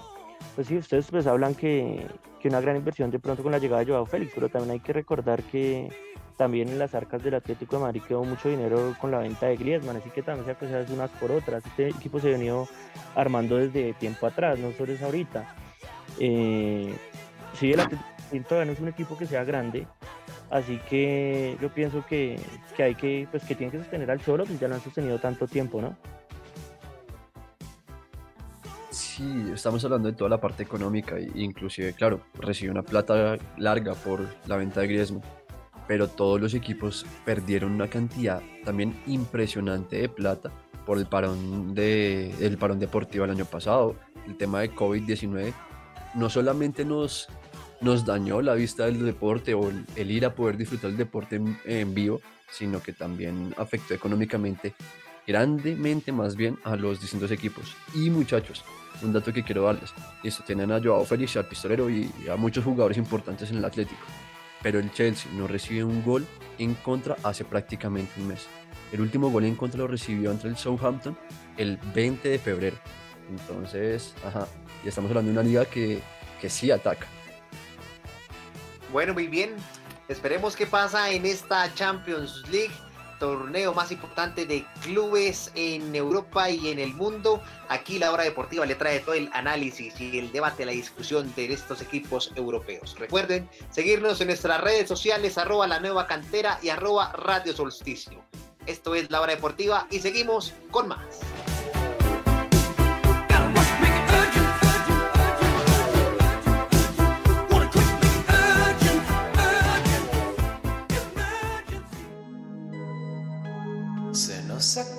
[0.55, 2.05] Pues sí, ustedes pues hablan que,
[2.39, 4.79] que una gran inversión de pronto con la llegada de Joao Félix, pero también hay
[4.79, 5.89] que recordar que
[6.37, 9.55] también en las arcas del Atlético de Madrid quedó mucho dinero con la venta de
[9.55, 11.65] Griezmann, así que también se aprecian unas por otras.
[11.65, 12.67] Este equipo se ha venido
[13.15, 15.55] armando desde tiempo atrás, no solo es ahorita.
[16.19, 16.93] Eh,
[17.53, 18.03] sí, el Atlético
[18.47, 19.87] todavía no es un equipo que sea grande,
[20.49, 22.37] así que yo pienso que,
[22.75, 25.19] que hay que, pues que tienen que sostener al Cholo, que ya lo han sostenido
[25.19, 25.95] tanto tiempo, ¿no?
[28.95, 34.25] Sí, estamos hablando de toda la parte económica, inclusive, claro, recibió una plata larga por
[34.47, 35.21] la venta de Griezmann,
[35.85, 40.49] pero todos los equipos perdieron una cantidad también impresionante de plata
[40.85, 43.97] por el parón, de, el parón deportivo el año pasado.
[44.25, 45.53] El tema de COVID-19
[46.13, 47.27] no solamente nos,
[47.81, 51.35] nos dañó la vista del deporte o el, el ir a poder disfrutar el deporte
[51.35, 54.73] en, en vivo, sino que también afectó económicamente
[55.25, 57.75] grandemente más bien a los distintos equipos.
[57.93, 58.63] Y muchachos,
[59.01, 59.93] un dato que quiero darles.
[60.23, 64.01] Esto tienen a Joao Félix, al pistolero y a muchos jugadores importantes en el Atlético.
[64.61, 66.25] Pero el Chelsea no recibe un gol
[66.57, 68.47] en contra hace prácticamente un mes.
[68.91, 71.17] El último gol en contra lo recibió entre el Southampton
[71.57, 72.77] el 20 de febrero.
[73.29, 74.47] Entonces, ajá,
[74.83, 76.01] y estamos hablando de una liga que,
[76.39, 77.07] que sí ataca.
[78.91, 79.51] Bueno, muy bien.
[80.07, 82.73] Esperemos qué pasa en esta Champions League
[83.19, 87.41] torneo más importante de clubes en Europa y en el mundo.
[87.69, 91.53] Aquí la hora deportiva le trae todo el análisis y el debate, la discusión de
[91.53, 92.95] estos equipos europeos.
[92.99, 98.23] Recuerden seguirnos en nuestras redes sociales, arroba la nueva cantera y arroba radio solsticio.
[98.65, 101.34] Esto es la hora deportiva y seguimos con más.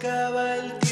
[0.07, 0.86] Nos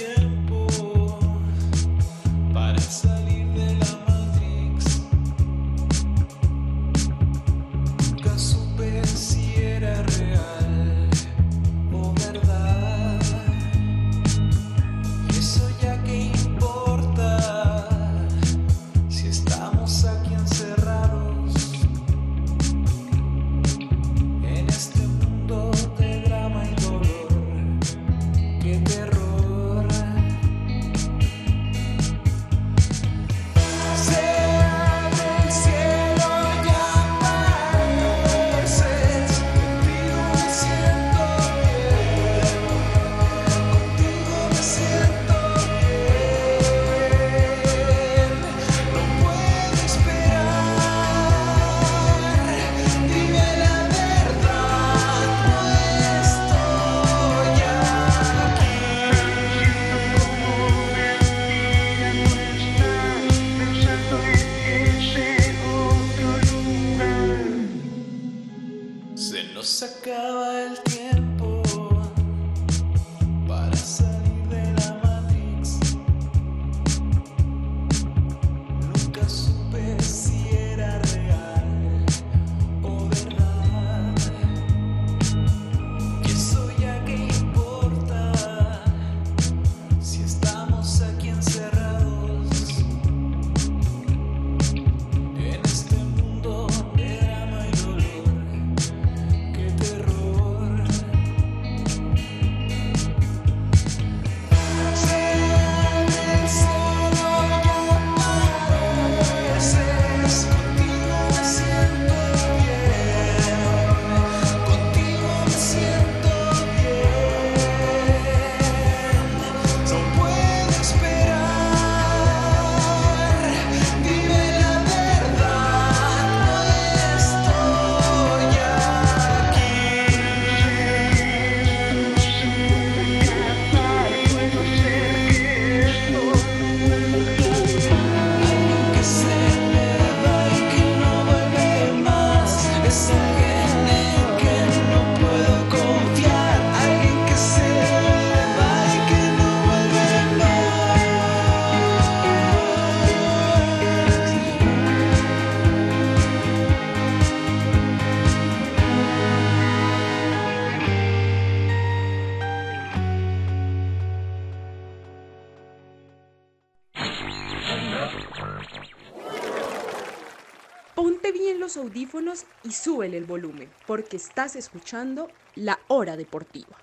[170.94, 176.78] Ponte bien los audífonos y súbele el volumen, porque estás escuchando La Hora Deportiva.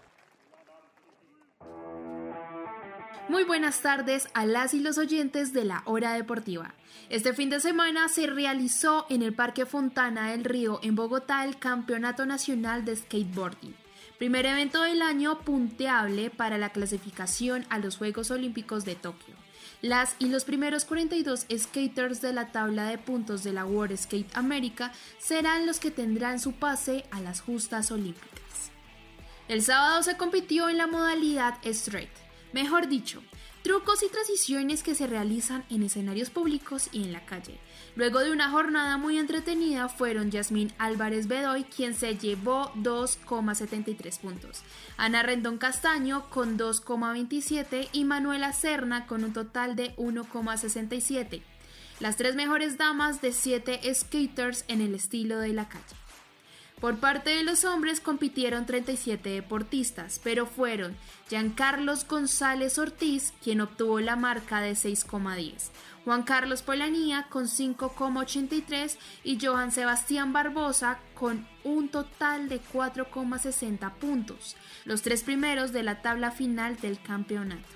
[3.30, 6.74] Muy buenas tardes a las y los oyentes de la Hora Deportiva.
[7.08, 11.58] Este fin de semana se realizó en el Parque Fontana del Río en Bogotá el
[11.58, 13.76] Campeonato Nacional de Skateboarding.
[14.18, 19.41] Primer evento del año punteable para la clasificación a los Juegos Olímpicos de Tokio.
[19.82, 24.38] Las y los primeros 42 skaters de la tabla de puntos de la World Skate
[24.38, 28.72] America serán los que tendrán su pase a las justas olímpicas.
[29.48, 32.12] El sábado se compitió en la modalidad straight,
[32.54, 33.24] mejor dicho,
[33.64, 37.60] trucos y transiciones que se realizan en escenarios públicos y en la calle.
[37.96, 44.62] Luego de una jornada muy entretenida fueron Yasmín Álvarez Bedoy quien se llevó 2,73 puntos,
[44.98, 51.42] Ana Rendón Castaño con 2,27 y Manuela Serna con un total de 1,67.
[52.00, 56.01] Las tres mejores damas de 7 skaters en el estilo de la calle.
[56.82, 60.98] Por parte de los hombres compitieron 37 deportistas, pero fueron
[61.30, 65.70] Giancarlos González Ortiz, quien obtuvo la marca de 6,10,
[66.06, 74.56] Juan Carlos Polanía con 5,83 y Johan Sebastián Barbosa con un total de 4,60 puntos,
[74.84, 77.70] los tres primeros de la tabla final del campeonato.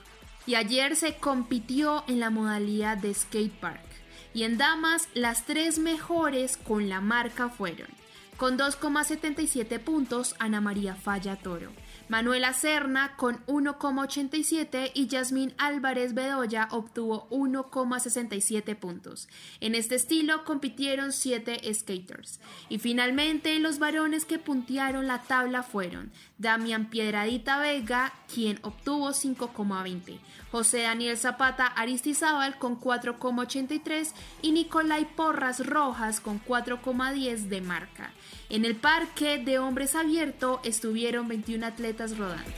[0.47, 3.85] Y ayer se compitió en la modalidad de skate park.
[4.33, 8.04] Y en damas, las tres mejores con la marca fueron
[8.37, 11.71] con 2,77 puntos Ana María Falla Toro,
[12.07, 19.27] Manuela Serna con 1,87 y Yasmín Álvarez Bedoya obtuvo 1,67 puntos.
[19.59, 22.39] En este estilo compitieron 7 skaters.
[22.69, 30.19] Y finalmente los varones que puntearon la tabla fueron Damián Piedradita Vega, quien obtuvo 5,20,
[30.55, 38.13] José Daniel Zapata Aristizábal con 4,83 y Nicolai Porras Rojas con 4,10 de marca.
[38.47, 42.49] En el parque de hombres abierto estuvieron 21 atletas rodando.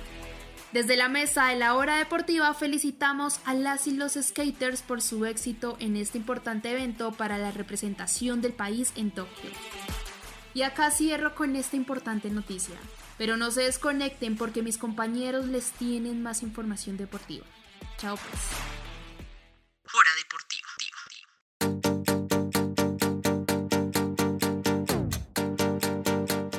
[0.71, 5.25] Desde la mesa de la hora deportiva felicitamos a las y los skaters por su
[5.25, 9.49] éxito en este importante evento para la representación del país en Tokio.
[10.53, 12.75] Y acá cierro con esta importante noticia,
[13.17, 17.45] pero no se desconecten porque mis compañeros les tienen más información deportiva.
[17.97, 18.41] Chao pues.
[19.93, 20.67] Hora Deportiva.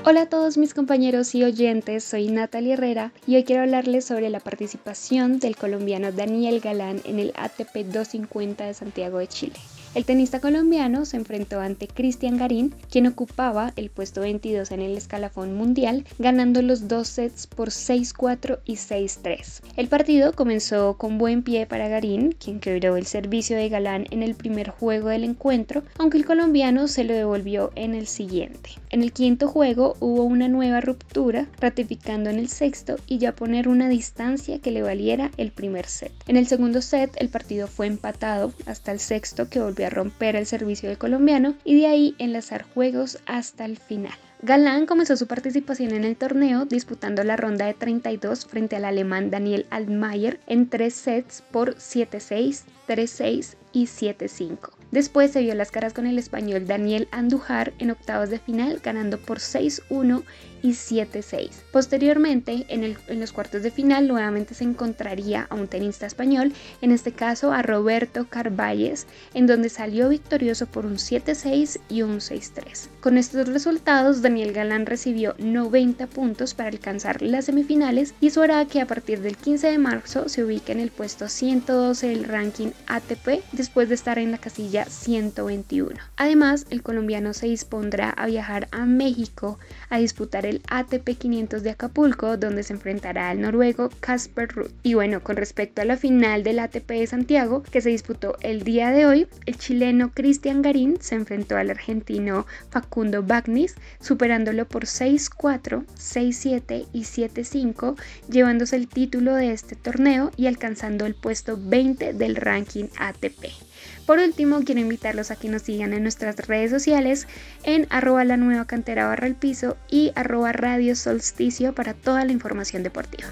[0.04, 4.30] Hola a todos mis compañeros y oyentes, soy Natalia Herrera y hoy quiero hablarles sobre
[4.30, 9.56] la participación del colombiano Daniel Galán en el ATP 250 de Santiago de Chile.
[9.94, 14.96] El tenista colombiano se enfrentó ante Cristian Garín, quien ocupaba el puesto 22 en el
[14.96, 19.62] escalafón mundial, ganando los dos sets por 6-4 y 6-3.
[19.76, 24.22] El partido comenzó con buen pie para Garín, quien quebró el servicio de Galán en
[24.22, 28.70] el primer juego del encuentro, aunque el colombiano se lo devolvió en el siguiente.
[28.90, 33.68] En el quinto juego hubo una nueva ruptura, ratificando en el sexto y ya poner
[33.68, 36.12] una distancia que le valiera el primer set.
[36.26, 40.36] En el segundo set el partido fue empatado hasta el sexto que volvió a romper
[40.36, 44.14] el servicio del colombiano y de ahí enlazar juegos hasta el final.
[44.40, 49.30] Galán comenzó su participación en el torneo disputando la ronda de 32 frente al alemán
[49.30, 54.77] Daniel Altmaier en tres sets por 7-6, 3-6 y 7-5.
[54.90, 59.18] Después se vio las caras con el español Daniel Andujar en octavos de final, ganando
[59.18, 60.22] por 6-1
[60.62, 61.50] y 7-6.
[61.72, 66.52] Posteriormente, en, el- en los cuartos de final, nuevamente se encontraría a un tenista español,
[66.82, 72.18] en este caso a Roberto Carvalles, en donde salió victorioso por un 7-6 y un
[72.20, 72.88] 6-3.
[73.00, 78.64] Con estos resultados, Daniel Galán recibió 90 puntos para alcanzar las semifinales y eso hará
[78.66, 82.68] que a partir del 15 de marzo se ubique en el puesto 112 del ranking
[82.86, 85.94] ATP después de estar en la casilla 121.
[86.16, 89.58] Además, el colombiano se dispondrá a viajar a México
[89.90, 94.70] a disputar el ATP 500 de Acapulco, donde se enfrentará al noruego Casper Ruud.
[94.82, 98.62] Y bueno, con respecto a la final del ATP de Santiago, que se disputó el
[98.62, 104.84] día de hoy, el chileno Cristian Garín se enfrentó al argentino Facundo Bagnis, superándolo por
[104.84, 107.96] 6-4, 6-7 y 7-5,
[108.28, 113.67] llevándose el título de este torneo y alcanzando el puesto 20 del ranking ATP.
[114.08, 117.28] Por último, quiero invitarlos a que nos sigan en nuestras redes sociales
[117.62, 122.32] en arroba la nueva cantera barra el piso y arroba radio solsticio para toda la
[122.32, 123.28] información deportiva.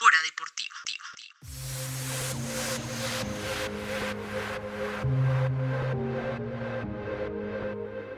[0.00, 0.76] Hora deportiva.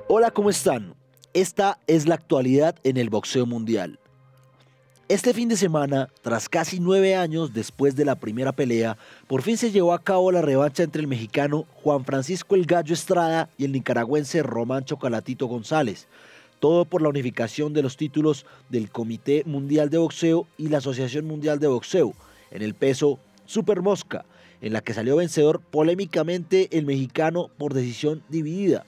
[0.08, 0.94] Hola, ¿cómo están?
[1.32, 3.98] Esta es la actualidad en el boxeo mundial.
[5.08, 9.56] Este fin de semana, tras casi nueve años después de la primera pelea, por fin
[9.56, 13.64] se llevó a cabo la revancha entre el mexicano Juan Francisco El Gallo Estrada y
[13.64, 16.08] el nicaragüense Román Chocolatito González.
[16.60, 21.24] Todo por la unificación de los títulos del Comité Mundial de Boxeo y la Asociación
[21.24, 22.12] Mundial de Boxeo
[22.50, 24.26] en el peso Super Mosca,
[24.60, 28.84] en la que salió vencedor polémicamente el mexicano por decisión dividida.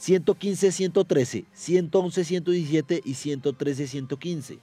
[0.00, 4.58] 115-113, 111-117 y 113-115,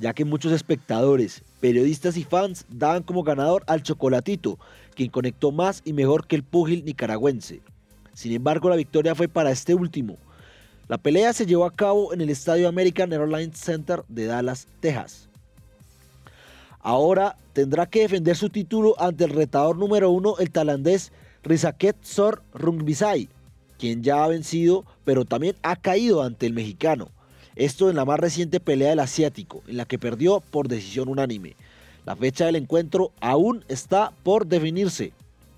[0.00, 4.58] ya que muchos espectadores, periodistas y fans daban como ganador al Chocolatito,
[4.94, 7.60] quien conectó más y mejor que el púgil nicaragüense.
[8.14, 10.16] Sin embargo, la victoria fue para este último.
[10.88, 15.28] La pelea se llevó a cabo en el estadio American Airlines Center de Dallas, Texas.
[16.80, 22.42] Ahora tendrá que defender su título ante el retador número uno, el tailandés Rizaket Sor
[22.54, 23.28] Rungbisai,
[23.78, 27.10] quien ya ha vencido, pero también ha caído ante el mexicano.
[27.56, 31.56] Esto en la más reciente pelea del asiático, en la que perdió por decisión unánime.
[32.06, 35.12] La fecha del encuentro aún está por definirse.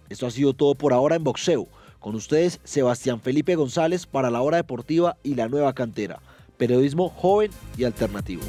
[0.09, 1.69] Esto ha sido todo por ahora en boxeo.
[2.01, 6.21] Con ustedes, Sebastián Felipe González para la hora deportiva y la nueva cantera.
[6.57, 8.43] Periodismo joven y alternativo.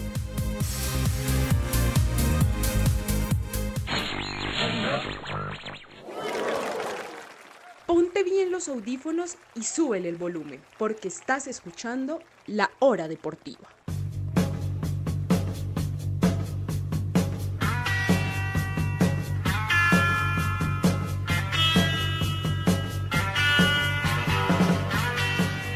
[7.85, 13.69] Ponte bien los audífonos y súbele el volumen, porque estás escuchando La Hora Deportiva.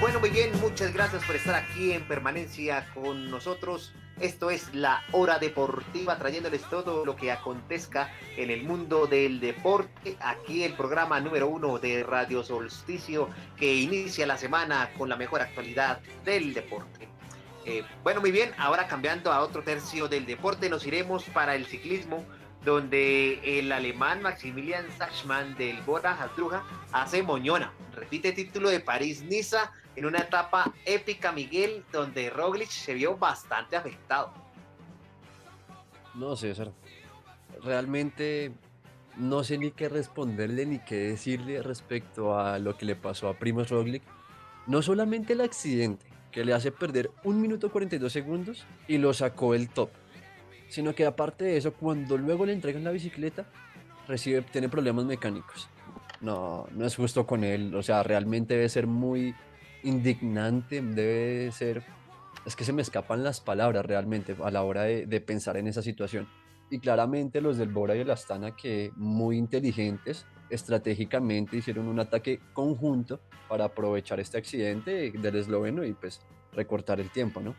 [0.01, 3.93] Bueno, muy bien, muchas gracias por estar aquí en permanencia con nosotros.
[4.19, 10.17] Esto es la hora deportiva, trayéndoles todo lo que acontezca en el mundo del deporte.
[10.19, 15.41] Aquí el programa número uno de Radio Solsticio, que inicia la semana con la mejor
[15.41, 17.07] actualidad del deporte.
[17.65, 21.67] Eh, bueno, muy bien, ahora cambiando a otro tercio del deporte, nos iremos para el
[21.67, 22.25] ciclismo,
[22.67, 30.05] donde el alemán Maximilian Sachmann del Bora Hasdruja hace moñona, repite título de París-Niza en
[30.05, 34.33] una etapa épica, Miguel, donde Roglic se vio bastante afectado.
[36.13, 36.73] No, César.
[37.63, 38.51] Realmente
[39.15, 43.35] no sé ni qué responderle ni qué decirle respecto a lo que le pasó a
[43.35, 44.03] Primoz Roglic.
[44.65, 49.53] No solamente el accidente, que le hace perder 1 minuto 42 segundos y lo sacó
[49.53, 49.89] del top,
[50.69, 53.45] sino que aparte de eso, cuando luego le entregan la bicicleta,
[54.07, 55.69] recibe, tiene problemas mecánicos.
[56.21, 57.75] No, no es justo con él.
[57.75, 59.35] O sea, realmente debe ser muy
[59.83, 61.83] indignante, debe ser...
[62.45, 65.81] Es que se me escapan las palabras realmente a la hora de, pensar en esa
[65.81, 66.27] situación.
[66.69, 72.39] Y claramente los del Bora y el Astana que muy inteligentes estratégicamente hicieron un ataque
[72.53, 76.21] conjunto para aprovechar este accidente del esloveno y pues
[76.53, 77.55] recortar el tiempo, ¿no?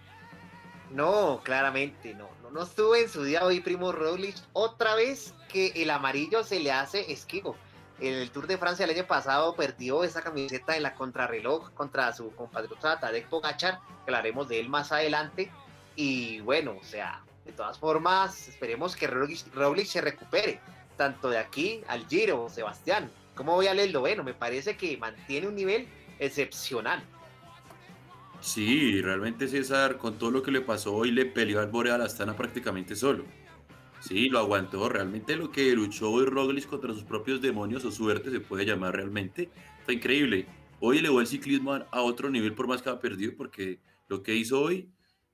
[0.91, 4.37] No, claramente, no, no, no estuvo en su día hoy Primo Roglic.
[4.53, 7.57] Otra vez que el amarillo se le hace esquivo.
[8.01, 12.13] En el Tour de Francia el año pasado perdió esa camiseta en la contrarreloj contra
[12.13, 15.51] su compatriota Tadej Pogacar, que hablaremos de él más adelante.
[15.97, 20.61] Y bueno, o sea, de todas formas, esperemos que Roglic, se recupere,
[20.97, 24.25] tanto de aquí al Giro, Sebastián, ¿Cómo voy al esloveno?
[24.25, 25.87] Me parece que mantiene un nivel
[26.19, 27.01] excepcional.
[28.41, 32.37] Sí, realmente César, con todo lo que le pasó hoy, le peleó al Borea Astana
[32.37, 33.25] prácticamente solo.
[34.01, 34.89] Sí, lo aguantó.
[34.89, 38.95] Realmente lo que luchó hoy Roglic contra sus propios demonios o suerte se puede llamar
[38.95, 39.51] realmente.
[39.85, 40.47] Fue increíble.
[40.81, 44.37] Hoy elevó el ciclismo a otro nivel por más que ha perdido porque lo que
[44.37, 44.89] hizo hoy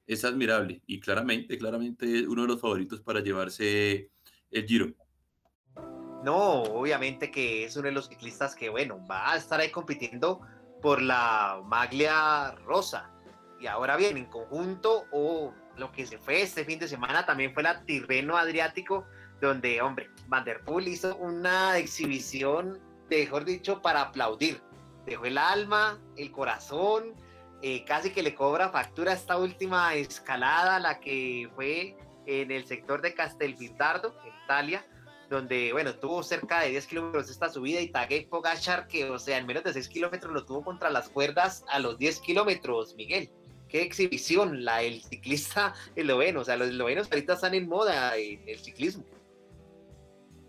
[0.07, 4.11] es admirable y claramente, claramente es uno de los favoritos para llevarse
[4.50, 4.94] el Giro.
[6.24, 10.40] No, obviamente que es uno de los ciclistas que, bueno, va a estar ahí compitiendo
[10.85, 13.11] por la maglia rosa.
[13.59, 17.55] Y ahora bien, en conjunto, o lo que se fue este fin de semana también
[17.55, 19.07] fue la Tirreno Adriático,
[19.41, 24.61] donde, hombre, Van der Poel hizo una exhibición, mejor dicho, para aplaudir.
[25.07, 27.14] Dejó el alma, el corazón,
[27.62, 33.01] eh, casi que le cobra factura esta última escalada, la que fue en el sector
[33.01, 34.87] de Castelfidardo, en Italia,
[35.35, 39.39] donde, bueno, tuvo cerca de 10 kilómetros esta subida y Tadej Pogachar, que, o sea,
[39.39, 43.30] en menos de 6 kilómetros lo tuvo contra las cuerdas a los 10 kilómetros, Miguel.
[43.68, 48.49] Qué exhibición la el ciclista esloveno, o sea, los eslovenos ahorita están en moda en
[48.49, 49.05] el ciclismo.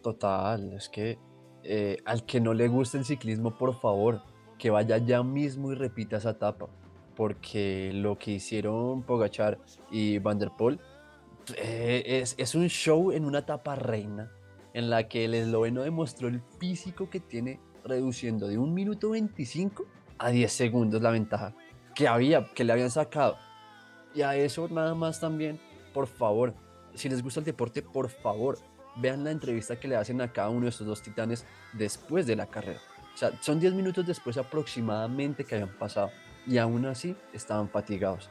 [0.04, 1.18] Total, es que
[1.64, 4.22] eh, al que no le guste el ciclismo, por favor,
[4.60, 6.68] que vaya ya mismo y repita esa etapa,
[7.16, 9.58] porque lo que hicieron Pogachar
[9.90, 10.80] y Van der Poel
[11.58, 14.32] eh, es, es un show en una etapa reina
[14.76, 19.86] en la que el esloveno demostró el físico que tiene reduciendo de un minuto 25
[20.18, 21.56] a 10 segundos la ventaja
[21.96, 23.38] que había, que le habían sacado.
[24.14, 25.62] Y a eso nada más también,
[25.94, 26.54] por favor,
[26.94, 28.60] si les gusta el deporte, por favor,
[28.98, 32.36] vean la entrevista que le hacen a cada uno de estos dos titanes después de
[32.36, 32.82] la carrera.
[33.14, 36.12] O sea, son 10 minutos después aproximadamente que habían pasado
[36.46, 38.30] y aún así estaban fatigados.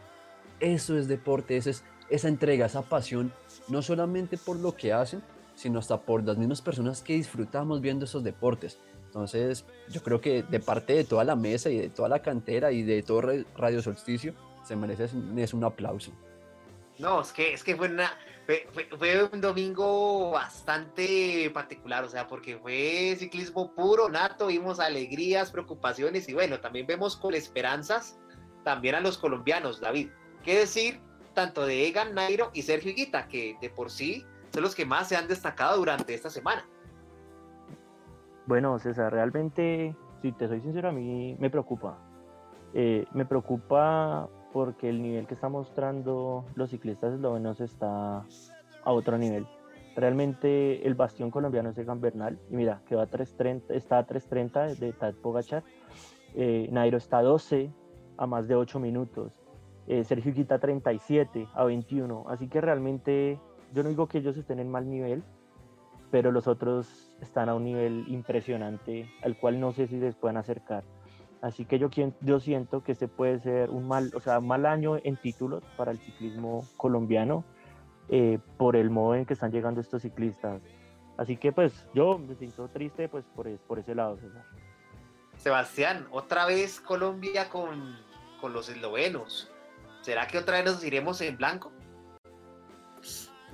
[0.61, 3.32] Eso es deporte, eso es esa entrega, esa pasión,
[3.68, 5.22] no solamente por lo que hacen,
[5.55, 8.79] sino hasta por las mismas personas que disfrutamos viendo esos deportes.
[9.07, 12.73] Entonces, yo creo que de parte de toda la mesa y de toda la cantera
[12.73, 13.23] y de todo
[13.57, 14.35] Radio Solsticio,
[14.65, 15.05] se merece
[15.37, 16.11] es un- aplauso.
[16.99, 18.13] No, es que, es que fue, una,
[18.47, 18.67] fue-
[18.99, 26.29] fue un domingo bastante particular, o sea, porque fue ciclismo puro, nato, vimos alegrías, preocupaciones
[26.29, 28.17] y bueno, también vemos con esperanzas
[28.65, 30.09] también a los colombianos, David.
[30.45, 31.01] ¿Qué decir
[31.35, 34.25] tanto de Egan, Nairo y Sergio Higuita, que de por sí
[34.55, 36.65] son los que más se han destacado durante esta semana?
[38.47, 41.99] Bueno, César, realmente, si te soy sincero, a mí me preocupa.
[42.73, 48.25] Eh, me preocupa porque el nivel que están mostrando los ciclistas eslovenos está
[48.85, 49.45] a otro nivel.
[49.97, 54.07] Realmente el bastión colombiano es Egan Bernal y mira, que va a 330, está a
[54.07, 55.65] 3.30 de Tad Pogachar.
[56.37, 57.73] Eh, Nairo está a 12
[58.19, 59.33] a más de 8 minutos.
[59.89, 62.27] Eh, Sergio Higuita 37 a 21.
[62.29, 63.41] Así que realmente
[63.75, 65.22] yo no digo que ellos estén en mal nivel,
[66.11, 70.37] pero los otros están a un nivel impresionante al cual no sé si les puedan
[70.37, 70.85] acercar.
[71.43, 75.16] Así que yo, siento que este puede ser un mal, o sea, mal año en
[75.16, 77.45] títulos para el ciclismo colombiano
[78.09, 80.62] eh, por el modo en que están llegando estos ciclistas.
[81.18, 84.18] Así que pues yo me siento triste pues por, por ese lado.
[85.37, 87.99] Sebastián, otra vez Colombia con,
[88.41, 89.51] con los eslovenos.
[90.01, 91.72] ¿Será que otra vez nos iremos en blanco?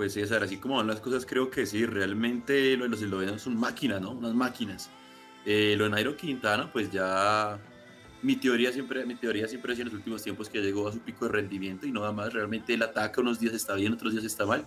[0.01, 3.43] Pues César, así como van las cosas, creo que sí, realmente lo de los eslovenos
[3.43, 4.13] son máquinas, ¿no?
[4.13, 4.89] Unas máquinas.
[5.45, 7.59] Eh, lo de Nairo Quintana, pues ya
[8.23, 11.01] mi teoría siempre, mi teoría siempre sido en los últimos tiempos que llegó a su
[11.01, 14.25] pico de rendimiento y nada más, realmente él ataca, unos días está bien, otros días
[14.25, 14.65] está mal,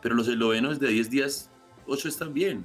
[0.00, 1.50] pero los eslovenos de 10 días,
[1.86, 2.64] 8 están bien.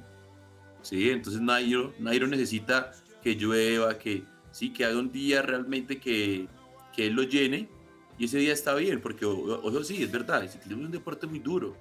[0.80, 2.92] Sí, entonces Nairo, Nairo necesita
[3.22, 6.48] que llueva, que sí, que haga un día realmente que,
[6.96, 7.68] que él lo llene
[8.16, 11.26] y ese día está bien, porque ojo, sí, es verdad, el ciclismo es un deporte
[11.26, 11.76] muy duro,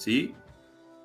[0.00, 0.34] ¿sí?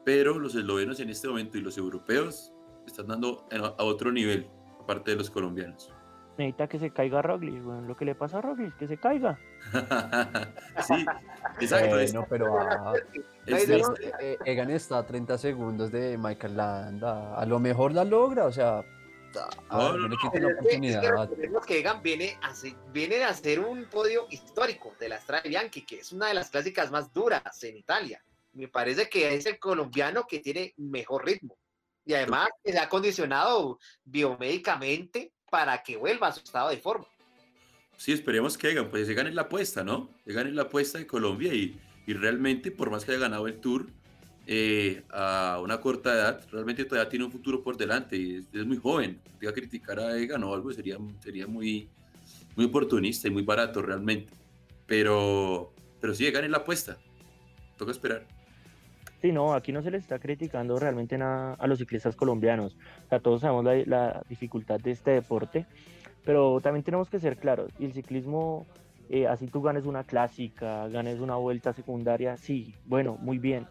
[0.05, 2.53] Pero los eslovenos en este momento y los europeos
[2.87, 4.47] están dando a a otro nivel,
[4.79, 5.91] aparte de los colombianos.
[6.37, 9.39] Necesita que se caiga Roglic, bueno, lo que le pasa a Roglic, que se caiga.
[10.85, 11.05] sí,
[11.61, 12.25] exacto.
[12.29, 12.93] pero ah,
[13.45, 13.87] es- es-
[14.19, 17.35] eh, Egan está a 30 segundos de Michael Landa.
[17.35, 18.83] A lo mejor la logra, o sea,
[19.69, 21.01] a ver, no le quiten la Es que- es que oportunidad.
[21.01, 25.49] recordemos que Egan viene a, hacer- viene a hacer un podio histórico de la Strade
[25.49, 28.21] Bianchi, que es una de las clásicas más duras en Italia.
[28.55, 31.57] Me parece que es el colombiano que tiene mejor ritmo.
[32.05, 37.05] Y además que se ha condicionado biomédicamente para que vuelva a su estado de forma.
[37.97, 40.09] Sí, esperemos que Egan, pues Egan es la apuesta, ¿no?
[40.25, 43.59] Egan es la apuesta de Colombia y, y realmente, por más que haya ganado el
[43.59, 43.87] Tour
[44.47, 48.65] eh, a una corta edad, realmente todavía tiene un futuro por delante y es, es
[48.65, 49.21] muy joven.
[49.41, 51.89] Iba a criticar a Egan o algo sería, sería muy,
[52.55, 54.31] muy oportunista y muy barato realmente.
[54.85, 56.97] Pero, pero sí, Egan es la apuesta.
[57.77, 58.27] Toca esperar.
[59.25, 62.77] Sí, no, aquí no se les está criticando realmente nada a los ciclistas colombianos.
[63.23, 65.65] Todos sabemos la, dificultad de este deporte,
[66.23, 67.71] pero también tenemos que ser claros.
[67.79, 68.67] El ciclismo,
[69.09, 73.65] eh, así tú ganes una clásica, ganes una vuelta secundaria, sí, bueno, muy bien.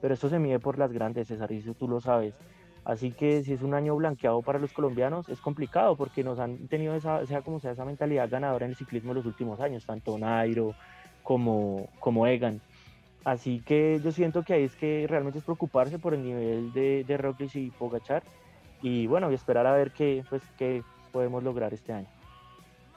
[0.00, 2.34] Pero esto se mide por las grandes, César, y eso tú lo sabes.
[2.82, 6.68] Así que si es un año blanqueado para los colombianos, es complicado porque nos han
[6.68, 10.16] tenido esa, sea como sea, esa mentalidad ganadora en el ciclismo los últimos años, tanto
[10.16, 10.74] Nairo
[11.22, 12.62] como, como Egan.
[13.26, 17.02] Así que yo siento que ahí es que realmente es preocuparse por el nivel de,
[17.02, 18.22] de Roglic y Pogachar
[18.82, 22.06] y bueno, y esperar a ver qué, pues, qué podemos lograr este año.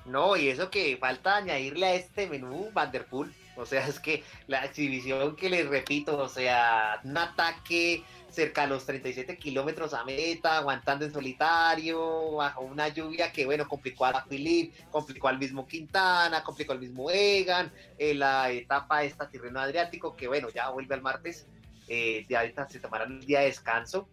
[0.05, 3.33] No, y eso que falta añadirle a este menú Vanderpool.
[3.59, 8.67] O sea, es que la exhibición que les repito, o sea, un ataque cerca a
[8.67, 14.25] los 37 kilómetros a meta, aguantando en solitario, bajo una lluvia que, bueno, complicó a
[14.25, 20.15] Philip, complicó al mismo Quintana, complicó al mismo Egan, en la etapa esta terreno adriático,
[20.15, 21.47] que, bueno, ya vuelve al martes,
[21.87, 24.07] eh, ya ahorita se tomarán un día de descanso,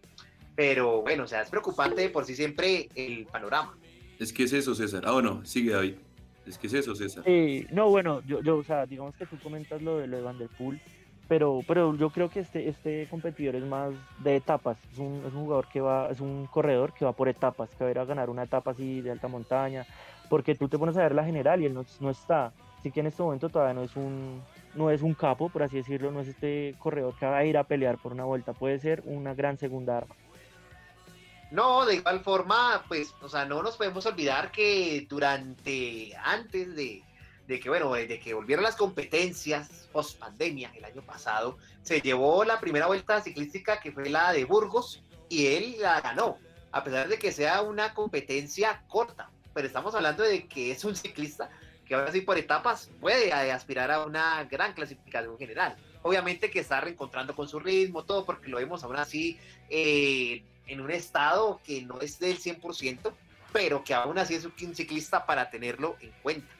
[0.55, 3.77] pero bueno, o sea, es preocupante por sí siempre el panorama.
[4.19, 5.03] Es que es eso, César.
[5.05, 5.95] Ah, bueno, sigue David.
[6.47, 7.23] Es que es eso, César.
[7.71, 10.79] No, bueno, yo, yo, digamos que tú comentas lo de, lo de Van der Poel,
[11.27, 15.33] pero, pero yo creo que este, este competidor es más de etapas, es un, es
[15.33, 17.99] un jugador que va, es un corredor que va por etapas, que va a ir
[17.99, 19.85] a ganar una etapa así de alta montaña,
[20.29, 23.01] porque tú te pones a ver la general y él no, no está, así que
[23.01, 24.41] en este momento todavía no es un,
[24.75, 27.57] no es un capo, por así decirlo, no es este corredor que va a ir
[27.57, 30.15] a pelear por una vuelta, puede ser una gran segunda arma.
[31.51, 37.03] No, de igual forma, pues, o sea, no nos podemos olvidar que durante, antes de,
[37.47, 42.43] de que, bueno, de que volvieran las competencias post pandemia el año pasado, se llevó
[42.43, 46.37] la primera vuelta ciclística que fue la de Burgos y él la ganó,
[46.71, 49.29] a pesar de que sea una competencia corta.
[49.53, 51.49] Pero estamos hablando de que es un ciclista
[51.85, 55.77] que ahora sí por etapas puede aspirar a una gran clasificación general.
[56.03, 60.81] Obviamente que está reencontrando con su ritmo, todo, porque lo vemos aún así eh, en
[60.81, 63.11] un estado que no es del 100%,
[63.53, 66.53] pero que aún así es un ciclista para tenerlo en cuenta.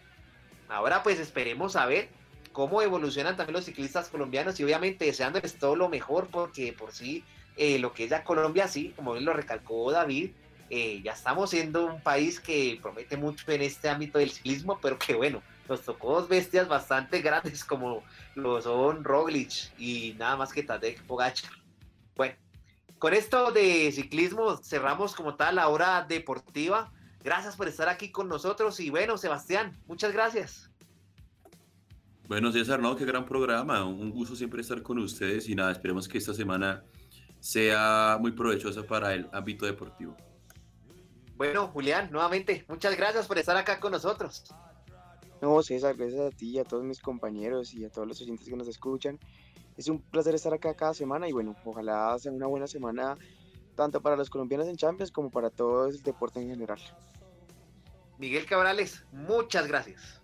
[0.69, 2.09] Ahora pues esperemos a ver
[2.51, 7.23] cómo evolucionan también los ciclistas colombianos y obviamente deseándoles todo lo mejor porque por sí
[7.55, 10.31] eh, lo que es ya Colombia, sí, como bien lo recalcó David,
[10.69, 14.99] eh, ya estamos siendo un país que promete mucho en este ámbito del ciclismo, pero
[14.99, 18.03] que bueno, nos tocó dos bestias bastante grandes como
[18.35, 21.51] lo son Roglic y nada más que Tadej Pogacar.
[22.99, 26.91] Con esto de ciclismo cerramos como tal la hora deportiva.
[27.23, 30.71] Gracias por estar aquí con nosotros y bueno, Sebastián, muchas gracias.
[32.27, 33.85] Bueno, César, no, qué gran programa.
[33.85, 36.83] Un gusto siempre estar con ustedes y nada, esperemos que esta semana
[37.39, 40.17] sea muy provechosa para el ámbito deportivo.
[41.35, 44.43] Bueno, Julián, nuevamente, muchas gracias por estar acá con nosotros.
[45.39, 48.49] No, César, gracias a ti y a todos mis compañeros y a todos los oyentes
[48.49, 49.19] que nos escuchan.
[49.77, 53.15] Es un placer estar acá cada semana y bueno, ojalá sea una buena semana
[53.75, 56.79] tanto para los colombianos en Champions como para todo el deporte en general.
[58.17, 60.19] Miguel Cabrales, muchas gracias.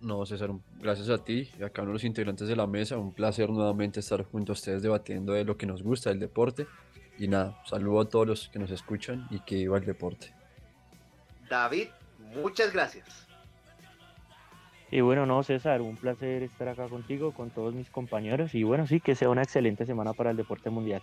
[0.00, 2.98] No, César, gracias a ti y a cada uno de los integrantes de la mesa.
[2.98, 6.66] Un placer nuevamente estar junto a ustedes debatiendo de lo que nos gusta, el deporte.
[7.18, 10.34] Y nada, saludo a todos los que nos escuchan y que viva el deporte.
[11.48, 11.88] David,
[12.34, 13.25] muchas gracias.
[14.90, 18.54] Y bueno, no, César, un placer estar acá contigo, con todos mis compañeros.
[18.54, 21.02] Y bueno, sí, que sea una excelente semana para el deporte mundial.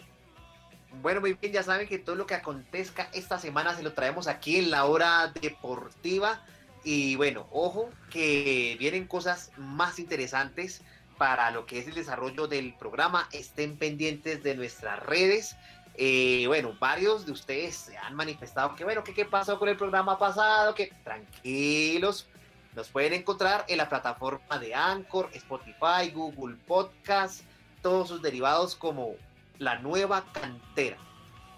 [1.02, 4.28] Bueno, muy bien, ya saben que todo lo que acontezca esta semana se lo traemos
[4.28, 6.42] aquí en la hora deportiva.
[6.84, 10.84] Y bueno, ojo, que vienen cosas más interesantes
[11.18, 13.28] para lo que es el desarrollo del programa.
[13.32, 15.58] Estén pendientes de nuestras redes.
[15.96, 19.78] Eh, bueno, varios de ustedes se han manifestado que, bueno, que qué pasó con el
[19.78, 22.28] programa pasado, que tranquilos,
[22.76, 27.42] nos pueden encontrar en la plataforma de Anchor, Spotify, Google Podcast,
[27.82, 29.16] todos sus derivados como
[29.60, 30.98] la nueva cantera.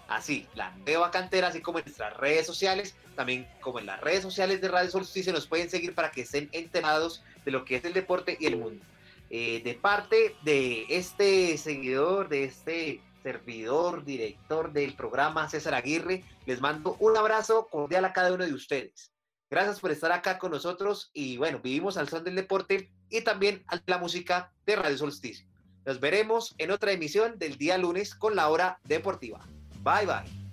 [0.08, 4.22] Así, la nueva cantera, así como en nuestras redes sociales, también como en las redes
[4.22, 7.84] sociales de Radio Solsticio, nos pueden seguir para que estén enterados de lo que es
[7.84, 8.84] el deporte y el mundo.
[9.30, 16.60] Eh, de parte de este seguidor, de este servidor, director del programa César Aguirre, les
[16.60, 19.10] mando un abrazo cordial a cada uno de ustedes.
[19.48, 23.64] Gracias por estar acá con nosotros y bueno, vivimos al son del deporte y también
[23.68, 25.46] a la música de Radio Solsticio.
[25.84, 29.46] Nos veremos en otra emisión del día lunes con la hora deportiva.
[29.84, 30.46] Bye bye.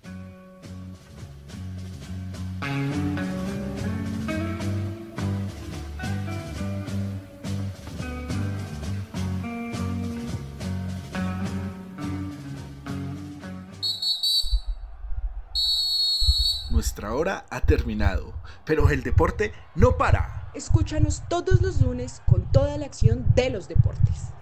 [16.69, 18.33] Nuestra hora ha terminado,
[18.65, 20.29] pero el deporte no para.
[20.53, 24.33] Escúchanos todos los lunes con toda la acción de los deportes.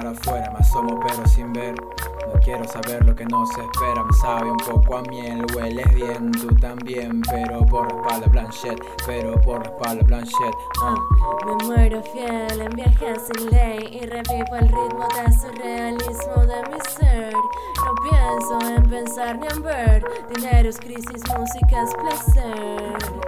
[0.00, 0.50] Afuera.
[0.52, 1.74] Me asomo pero sin ver.
[2.32, 4.02] No quiero saber lo que no se espera.
[4.04, 7.20] Me sabe un poco a miel, hueles bien, tú también.
[7.30, 10.54] Pero por la espalda Blanchett, pero por la espalda Blanchett.
[10.82, 10.94] ah.
[11.46, 16.80] Me muero fiel en viajes sin ley y revivo el ritmo de surrealismo de mi
[16.88, 17.32] ser.
[17.32, 20.04] No pienso en pensar ni en ver.
[20.34, 23.21] Dinero es crisis, música placer.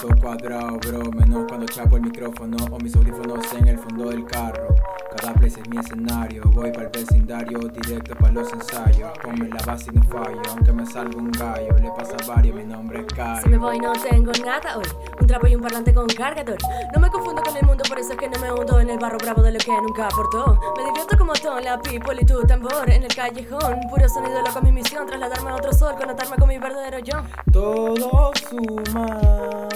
[0.00, 1.10] Todo cuadrado, bro.
[1.12, 4.74] Menos cuando chapo el micrófono o mis audífonos en el fondo del carro.
[5.16, 6.42] Cada place es mi escenario.
[6.52, 9.10] Voy para el vecindario, directo para los ensayos.
[9.22, 10.42] Ponme la base y no fallo.
[10.50, 12.56] Aunque me salga un gallo, le pasa a varios.
[12.56, 13.60] Mi nombre es Si me Cario.
[13.60, 14.84] voy no tengo nada hoy
[15.24, 16.58] Un trapo y un parlante con cargador
[16.92, 18.98] No me confundo con el mundo, por eso es que no me hundo En el
[18.98, 22.42] barro bravo de lo que nunca aportó Me divierto como todo la people y tu
[22.42, 26.46] tambor En el callejón, puro sonido loco mi misión Trasladarme a otro sol, conectarme con
[26.46, 29.68] mi verdadero yo Todo suma.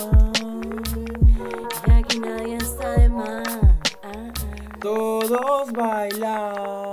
[1.87, 3.59] Y aquí nadie está de más
[4.83, 6.93] Todos bailan.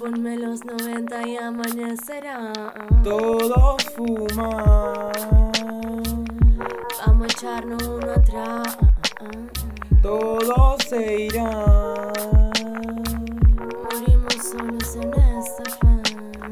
[0.00, 2.52] Ponme los 90 y amanecerá
[3.04, 5.45] Todos fuman.
[7.26, 8.78] Echarnos uno atrás
[10.00, 12.12] Todos se irán.
[13.82, 16.02] Morimos solos en esta fan.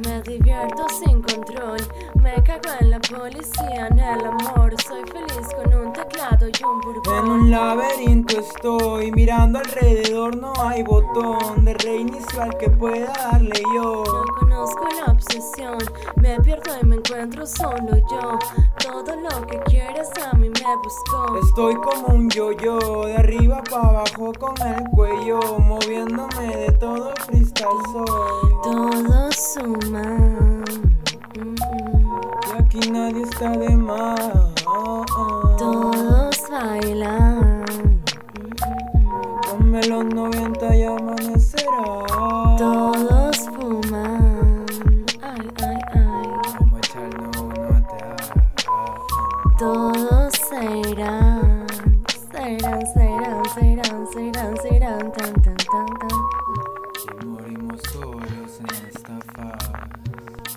[0.04, 1.78] Me divierto sin control.
[2.20, 4.74] Me cago en la policía, en el amor.
[4.82, 7.30] Soy feliz con un teclado y un En bourbon.
[7.30, 14.02] un laberinto estoy mirando alrededor, no hay botón de reinicio al que pueda darle yo.
[14.06, 15.78] No conozco la obsesión.
[16.16, 18.38] Me pierdo y me encuentro solo yo.
[18.82, 21.38] Todo lo que quieres a mí me buscó.
[21.38, 27.68] Estoy como un yo-yo, de arriba para abajo con el cuello, moviéndome de todo freestyle
[27.92, 28.52] soy.
[28.62, 30.02] Todo suma.
[31.36, 31.54] Mm, mm.
[32.46, 34.20] Y aquí nadie está de más.
[35.58, 37.64] Todos bailan.
[39.48, 42.06] Ponme los 90 y amanecerá.
[42.58, 44.66] Todos fuman.
[45.22, 46.28] Ay, ay, ay.
[46.58, 48.32] Vamos a echarnos uno atrás.
[49.58, 51.66] Todos se irán,
[52.32, 56.18] se irán, se irán, se irán, se irán, se irán, tan, tan, tan, tan.
[57.20, 59.72] Y morimos solos en esta faz.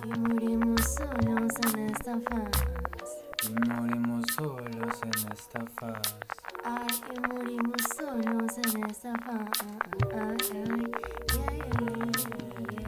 [0.06, 2.66] Y morimos solos en esta faz.
[3.44, 6.16] Y morimos solos en esta faz.
[6.64, 9.50] Ay, y morimos solos en esta faz.
[10.14, 10.92] Ay, ay,
[11.48, 12.87] ay, ay.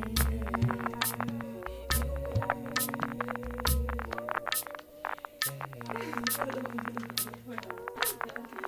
[6.30, 6.54] Thank
[8.54, 8.59] you.